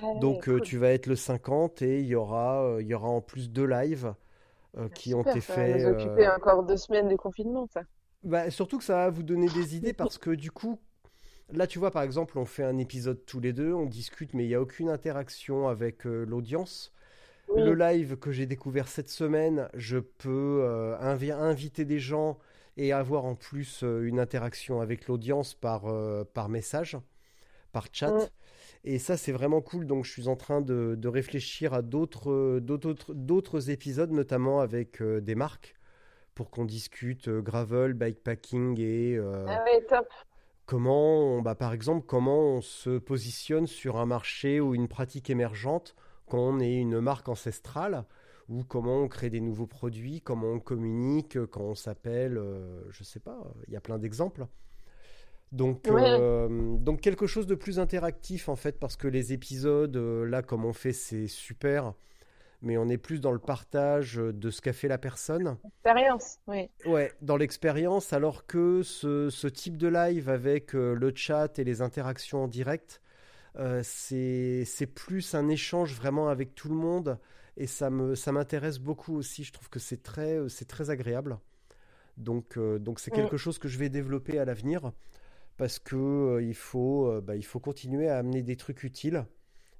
[0.00, 0.62] Ah Donc euh, cool.
[0.62, 3.66] tu vas être le 50 et il y aura, il y aura en plus deux
[3.66, 4.14] lives
[4.76, 5.76] euh, qui ont été ça va faits.
[5.76, 7.82] nous occuper encore deux semaines de confinement, ça.
[8.22, 10.78] bah, surtout que ça va vous donner des idées parce que du coup,
[11.52, 14.44] là tu vois par exemple, on fait un épisode tous les deux, on discute mais
[14.44, 16.92] il n'y a aucune interaction avec l'audience.
[17.48, 17.62] Oui.
[17.62, 22.38] Le live que j'ai découvert cette semaine, je peux euh, invi- inviter des gens
[22.76, 26.96] et avoir en plus euh, une interaction avec l'audience par, euh, par message,
[27.72, 28.12] par chat.
[28.12, 28.28] Mm.
[28.84, 29.86] Et ça, c'est vraiment cool.
[29.86, 32.60] Donc, je suis en train de, de réfléchir à d'autres,
[33.70, 35.74] épisodes, notamment avec des marques,
[36.34, 40.06] pour qu'on discute gravel, bikepacking et Ah ouais, top.
[40.66, 45.30] comment, on- bah, par exemple, comment on se positionne sur un marché ou une pratique
[45.30, 45.96] émergente
[46.28, 48.04] quand on est une marque ancestrale,
[48.48, 53.04] ou comment on crée des nouveaux produits, comment on communique quand on s'appelle, euh, je
[53.04, 54.46] sais pas, il y a plein d'exemples.
[55.52, 56.02] Donc, Ouais.
[56.02, 60.42] euh, donc quelque chose de plus interactif en fait, parce que les épisodes, euh, là,
[60.42, 61.94] comme on fait, c'est super,
[62.62, 65.58] mais on est plus dans le partage de ce qu'a fait la personne.
[65.64, 66.68] Expérience, oui.
[66.84, 71.64] Ouais, dans l'expérience, alors que ce, ce type de live avec euh, le chat et
[71.64, 73.00] les interactions en direct,
[73.58, 77.18] euh, c'est, plus un échange vraiment avec tout le monde
[77.56, 79.44] et ça me, ça m'intéresse beaucoup aussi.
[79.44, 81.38] Je trouve que c'est très, euh, c'est très agréable.
[82.16, 83.14] Donc, euh, donc c'est Mm.
[83.16, 84.92] quelque chose que je vais développer à l'avenir
[85.56, 89.26] parce que euh, il faut, bah, il faut continuer à amener des trucs utiles.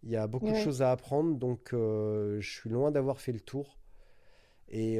[0.05, 3.41] Il y a beaucoup de choses à apprendre, donc je suis loin d'avoir fait le
[3.41, 3.79] tour.
[4.68, 4.99] Et,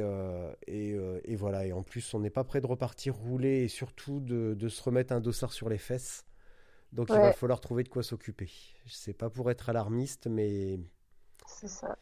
[0.67, 4.19] et, et voilà, et en plus, on n'est pas prêt de repartir rouler et surtout
[4.19, 6.25] de, de se remettre un dossard sur les fesses.
[6.91, 8.49] Donc il va falloir trouver de quoi s'occuper.
[8.87, 10.79] C'est pas pour être alarmiste, mais
[11.45, 11.95] C'est ça.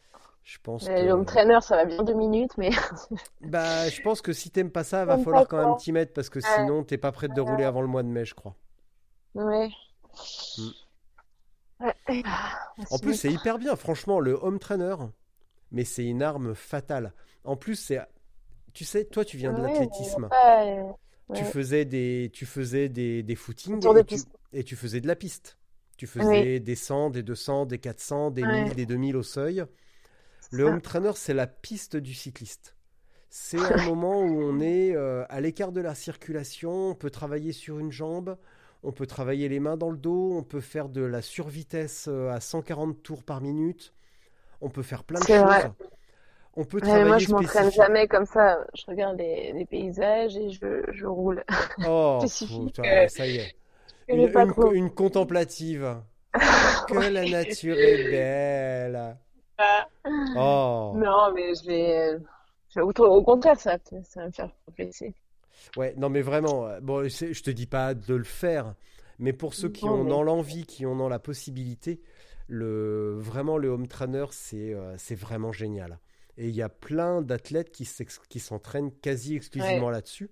[0.44, 0.90] je pense que...
[0.92, 2.70] Le home trainer, ça va bien deux minutes, mais
[3.40, 6.28] Bah, je pense que si t'aimes pas ça, va falloir quand même t'y mettre parce
[6.30, 8.56] que sinon t'es pas prête de rouler avant le mois de mai, je crois.
[9.34, 9.70] ouais.
[10.56, 10.70] Mm.
[11.80, 11.94] Ouais.
[12.24, 12.58] Ah,
[12.90, 14.96] En plus, c'est hyper bien, franchement, le home trainer,
[15.70, 17.12] mais c'est une arme fatale.
[17.44, 18.00] En plus, c'est...
[18.74, 20.28] Tu sais, toi, tu viens de Ouais, l'athlétisme.
[20.32, 20.92] euh,
[21.34, 24.16] Tu faisais des, tu faisais des, des footings tu.
[24.52, 25.58] Et tu faisais de la piste.
[25.96, 28.64] Tu faisais des 100, des 200, des 400, des Ouais.
[28.64, 29.64] 1000, des 2000 au seuil.
[30.52, 32.76] Le home trainer, c'est la piste du cycliste.
[33.30, 37.52] C'est un moment où on est euh, à l'écart de la circulation, on peut travailler
[37.52, 38.38] sur une jambe,
[38.82, 42.30] on peut travailler les mains dans le dos, on peut faire de la survitesse euh,
[42.30, 43.92] à 140 tours par minute,
[44.60, 45.42] on peut faire plein de choses.
[45.42, 45.70] vrai.
[46.54, 48.66] On peut mais moi, travailler je m'entraîne jamais comme ça.
[48.74, 51.44] Je regarde les, les paysages et je, je roule.
[51.86, 52.20] Oh,
[52.66, 53.54] putain, euh, ça y est.
[54.08, 54.72] Une, pas une- trop.
[54.72, 55.96] une contemplative.
[56.88, 59.16] Que la nature est belle.
[60.36, 60.92] Oh.
[60.96, 62.18] Non, mais je vais.
[62.70, 65.14] je vais- Au, au contraire, ça, ça va me faire progresser.
[65.76, 68.74] Ouais, non mais vraiment, euh, bon, je te dis pas de le faire,
[69.18, 72.00] mais pour ceux qui en ont l'envie, qui en ont la possibilité,
[72.46, 75.98] le, vraiment le home trainer, c'est euh, vraiment génial.
[76.38, 77.84] Et il y a plein d'athlètes qui
[78.38, 80.30] s'entraînent quasi exclusivement là-dessus.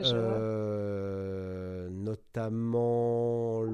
[0.00, 3.64] Euh, notamment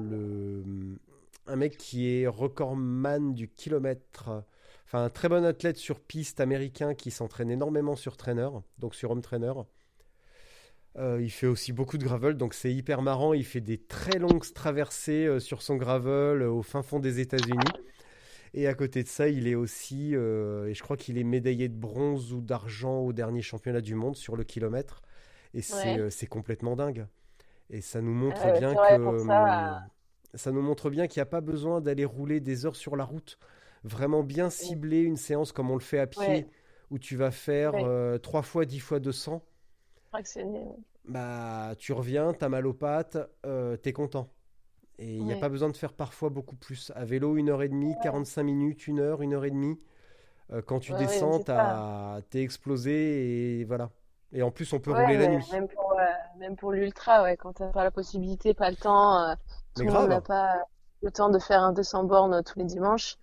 [1.47, 4.43] un mec qui est recordman du kilomètre,
[4.85, 9.11] enfin un très bon athlète sur piste américain qui s'entraîne énormément sur trainer, donc sur
[9.11, 9.53] home trainer.
[10.97, 13.33] Euh, il fait aussi beaucoup de gravel, donc c'est hyper marrant.
[13.33, 17.59] Il fait des très longues traversées euh, sur son gravel au fin fond des États-Unis.
[18.53, 21.79] Et à côté de ça, il est aussi, et je crois qu'il est médaillé de
[21.79, 25.01] bronze ou d'argent au dernier championnat du monde sur le kilomètre.
[25.53, 25.97] Et Ouais.
[25.97, 27.07] euh, c'est complètement dingue.
[27.69, 29.89] Et ça nous montre Ah ouais, bien que ça, hum,
[30.35, 33.05] ça nous montre bien qu'il n'y a pas besoin d'aller rouler des heures sur la
[33.05, 33.39] route.
[33.83, 36.51] Vraiment bien cibler une séance comme on le fait à pied, Ouais.
[36.91, 39.43] où tu vas faire euh, 3 fois 10 fois 200.
[40.03, 40.45] je crois que c'est.
[41.05, 44.31] Bah, tu reviens, t'as mal aux pattes, euh, t'es content.
[44.99, 46.91] Et il n'y a pas besoin de faire parfois beaucoup plus.
[46.95, 49.79] À vélo, une heure et demie, 45 minutes, une heure, une heure et demie.
[50.51, 51.39] Euh, quand tu descends,
[52.31, 53.91] t'es explosé et voilà.
[54.33, 55.45] Et en plus, on peut Ouais, rouler la nuit.
[55.51, 56.03] même pour, euh,
[56.37, 59.35] même pour l'ultra, ouais, quand t'as pas la possibilité, pas le temps, euh,
[59.75, 60.65] tout le monde n'a pas
[61.01, 63.17] le temps de faire un 200 bornes tous les dimanches.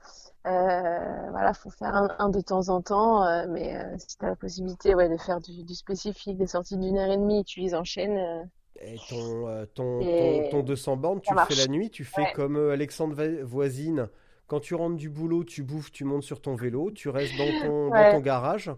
[0.46, 4.28] Euh, voilà, faut faire un, un de temps en temps, euh, mais euh, si t'as
[4.28, 7.60] la possibilité, ouais, de faire du, du spécifique, des sorties d'une heure et demie, tu
[7.60, 8.48] les enchaînes.
[8.80, 12.22] Et ton, ton, ton, Et ton 200 bornes, tu le fais la nuit, tu fais
[12.22, 12.32] Ouais.
[12.32, 14.08] comme Alexandre Voisine.
[14.46, 17.52] Quand tu rentres du boulot, tu bouffes, tu montes sur ton vélo, tu restes dans
[17.52, 18.70] ton, dans ton garage,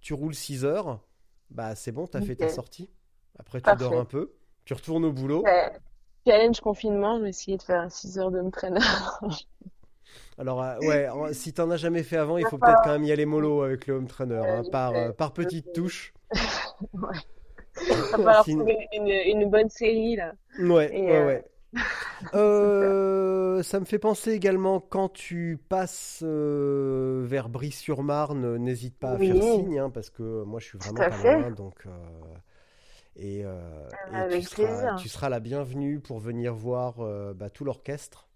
[0.00, 1.00] tu roules 6 heures,
[1.54, 2.90] bah c'est bon, t'as fait ta sortie.
[3.38, 3.78] Après, tu Parfait.
[3.84, 4.32] dors un peu,
[4.64, 5.42] tu retournes au boulot.
[5.42, 5.72] Ouais.
[6.26, 8.80] Challenge confinement, je vais essayer de faire 6 heures de home trainer.
[10.38, 13.04] Alors, euh, ouais, si t'en as jamais fait avant, il faut Pas- peut-être quand même
[13.04, 16.12] y aller mollo avec le home trainer, hein, par, euh, par petites touches.
[16.92, 17.18] Ouais.
[18.18, 20.32] Va Sinon- trouver une, une bonne série, là.
[20.60, 21.44] Ouais, Et, ouais, euh, ouais.
[22.34, 29.18] Euh, ça me fait penser également quand tu passes euh, vers Brie-sur-Marne, n'hésite pas à
[29.18, 29.28] Oui.
[29.28, 31.38] faire signe, hein, parce que moi je suis vraiment pas fait.
[31.38, 31.90] loin, donc euh,
[33.16, 33.88] et, euh,
[34.28, 34.94] tu seras, plaisir.
[34.96, 38.28] tu seras la bienvenue pour venir voir euh, bah, tout l'orchestre.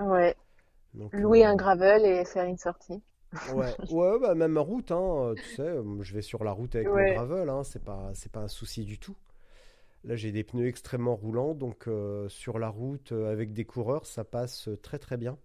[0.00, 0.36] Ouais.
[0.94, 3.02] Donc, Louer euh, un gravel et faire une sortie.
[3.46, 7.04] Ouais, ouais, bah même route, hein, tu sais, je vais sur la route avec mon
[7.04, 9.16] gravel, hein, c'est pas, c'est pas un souci du tout.
[10.04, 14.06] Là, j'ai des pneus extrêmement roulants, donc euh, sur la route euh, avec des coureurs,
[14.06, 15.38] ça passe euh, très très bien.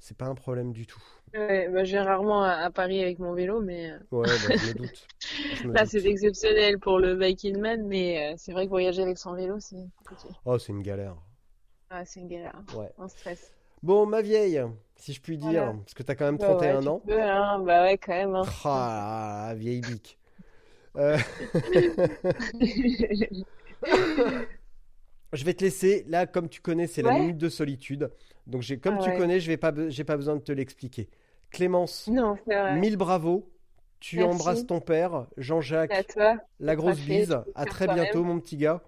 [0.00, 1.02] C'est pas un problème du tout.
[1.34, 4.64] Ouais, bah, je vais rarement à, à Paris avec mon vélo, mais Ouais, bah, je
[4.64, 5.10] me doute.
[5.52, 9.02] Je me là c'est exceptionnel pour le Biking Man, mais euh, c'est vrai que voyager
[9.02, 10.28] avec son vélo, c'est compliqué.
[10.44, 11.16] Oh, c'est une galère.
[11.90, 12.92] Ah, c'est une galère, Ouais.
[12.96, 13.52] un stress.
[13.82, 14.60] Bon, ma vieille,
[14.96, 15.76] si je puis dire, Voilà.
[15.84, 17.04] parce que t'as quand même Bah ouais, 31 tu ans.
[17.06, 18.52] peux, hein, bah ouais, quand même, hein.
[18.64, 20.18] Ah, vieille bique.
[25.32, 26.04] Je vais te laisser.
[26.08, 28.10] Là, comme tu connais, c'est la minute de solitude.
[28.46, 31.08] Donc, j'ai, comme Ah tu connais, je vais pas, j'ai pas besoin de te l'expliquer.
[31.50, 32.36] Clémence, Non,
[32.74, 33.50] mille bravos.
[34.00, 34.30] Tu Merci.
[34.34, 36.16] embrasses ton père, Jean-Jacques,
[36.60, 37.38] la grosse fait, bise.
[37.56, 38.80] À très bientôt, mon petit gars.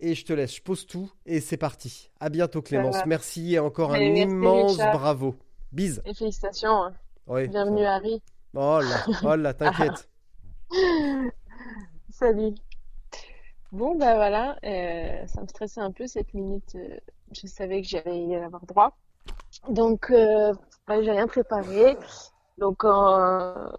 [0.00, 0.54] Et je te laisse.
[0.54, 2.10] Je pose tout et c'est parti.
[2.20, 3.04] À bientôt, Clémence.
[3.06, 4.92] Merci et encore un merci, immense Richard.
[4.98, 5.36] bravo.
[5.72, 6.02] Bise.
[6.04, 6.84] Et félicitations.
[6.84, 6.92] hein.
[7.26, 7.48] Oui.
[7.48, 8.22] Bienvenue, Harry.
[8.54, 10.08] Oh là, oh là, t'inquiète.
[12.10, 12.54] Salut.
[13.72, 16.74] Bon, bah voilà, euh, ça me stressait un peu cette minute.
[16.74, 16.96] euh,
[17.32, 18.96] je savais que j'allais y avoir droit.
[19.68, 20.54] Donc, euh,
[20.88, 21.96] ouais, j'ai rien préparé.
[22.58, 23.70] Donc, en,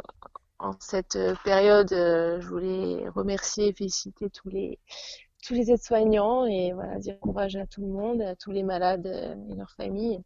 [0.59, 4.79] en cette période, euh, je voulais remercier et féliciter tous les,
[5.45, 9.07] tous les aides-soignants et voilà, dire courage à tout le monde, à tous les malades
[9.07, 10.21] euh, et leurs familles.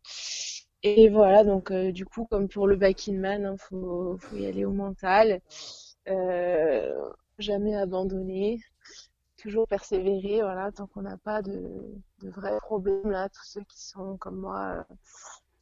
[0.83, 4.35] Et voilà, donc euh, du coup, comme pour le back in man, hein, faut, faut
[4.37, 5.41] y aller au mental.
[6.09, 6.93] Euh,
[7.39, 8.59] jamais abandonner,
[9.45, 11.53] toujours persévérer, voilà, tant qu'on n'a pas de,
[12.21, 14.95] de vrais problèmes là, tous ceux qui sont comme moi euh,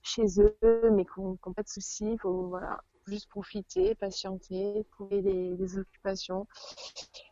[0.02, 0.58] chez eux,
[0.94, 6.48] mais qui n'ont pas de soucis, faut voilà, juste profiter, patienter, trouver des, des occupations.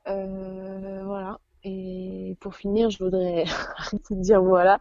[0.07, 1.39] Euh, voilà.
[1.63, 3.45] Et pour finir, je voudrais
[3.77, 4.79] arrêter de dire voilà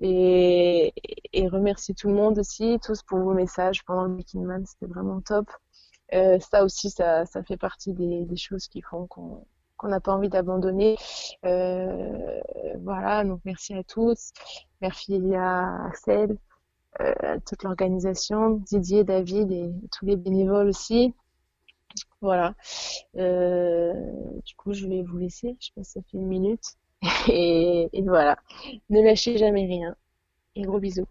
[0.00, 0.94] et,
[1.32, 4.86] et remercier tout le monde aussi, tous pour vos messages pendant le Weekend Man, c'était
[4.92, 5.50] vraiment top.
[6.14, 9.46] Euh, ça aussi, ça, ça fait partie des, des choses qui font qu'on
[9.82, 10.96] qu'on n'a pas envie d'abandonner.
[11.44, 12.40] Euh,
[12.80, 14.32] voilà, donc merci à tous.
[14.80, 16.38] Merci à Axel,
[17.00, 21.14] euh, à toute l'organisation, Didier, David et tous les bénévoles aussi.
[22.20, 22.54] Voilà.
[23.16, 23.92] Euh,
[24.44, 25.56] du coup, je vais vous laisser.
[25.60, 26.64] Je pense que ça fait une minute.
[27.28, 28.38] Et, voilà.
[28.88, 29.96] Ne lâchez jamais rien.
[30.54, 31.06] Et gros bisous.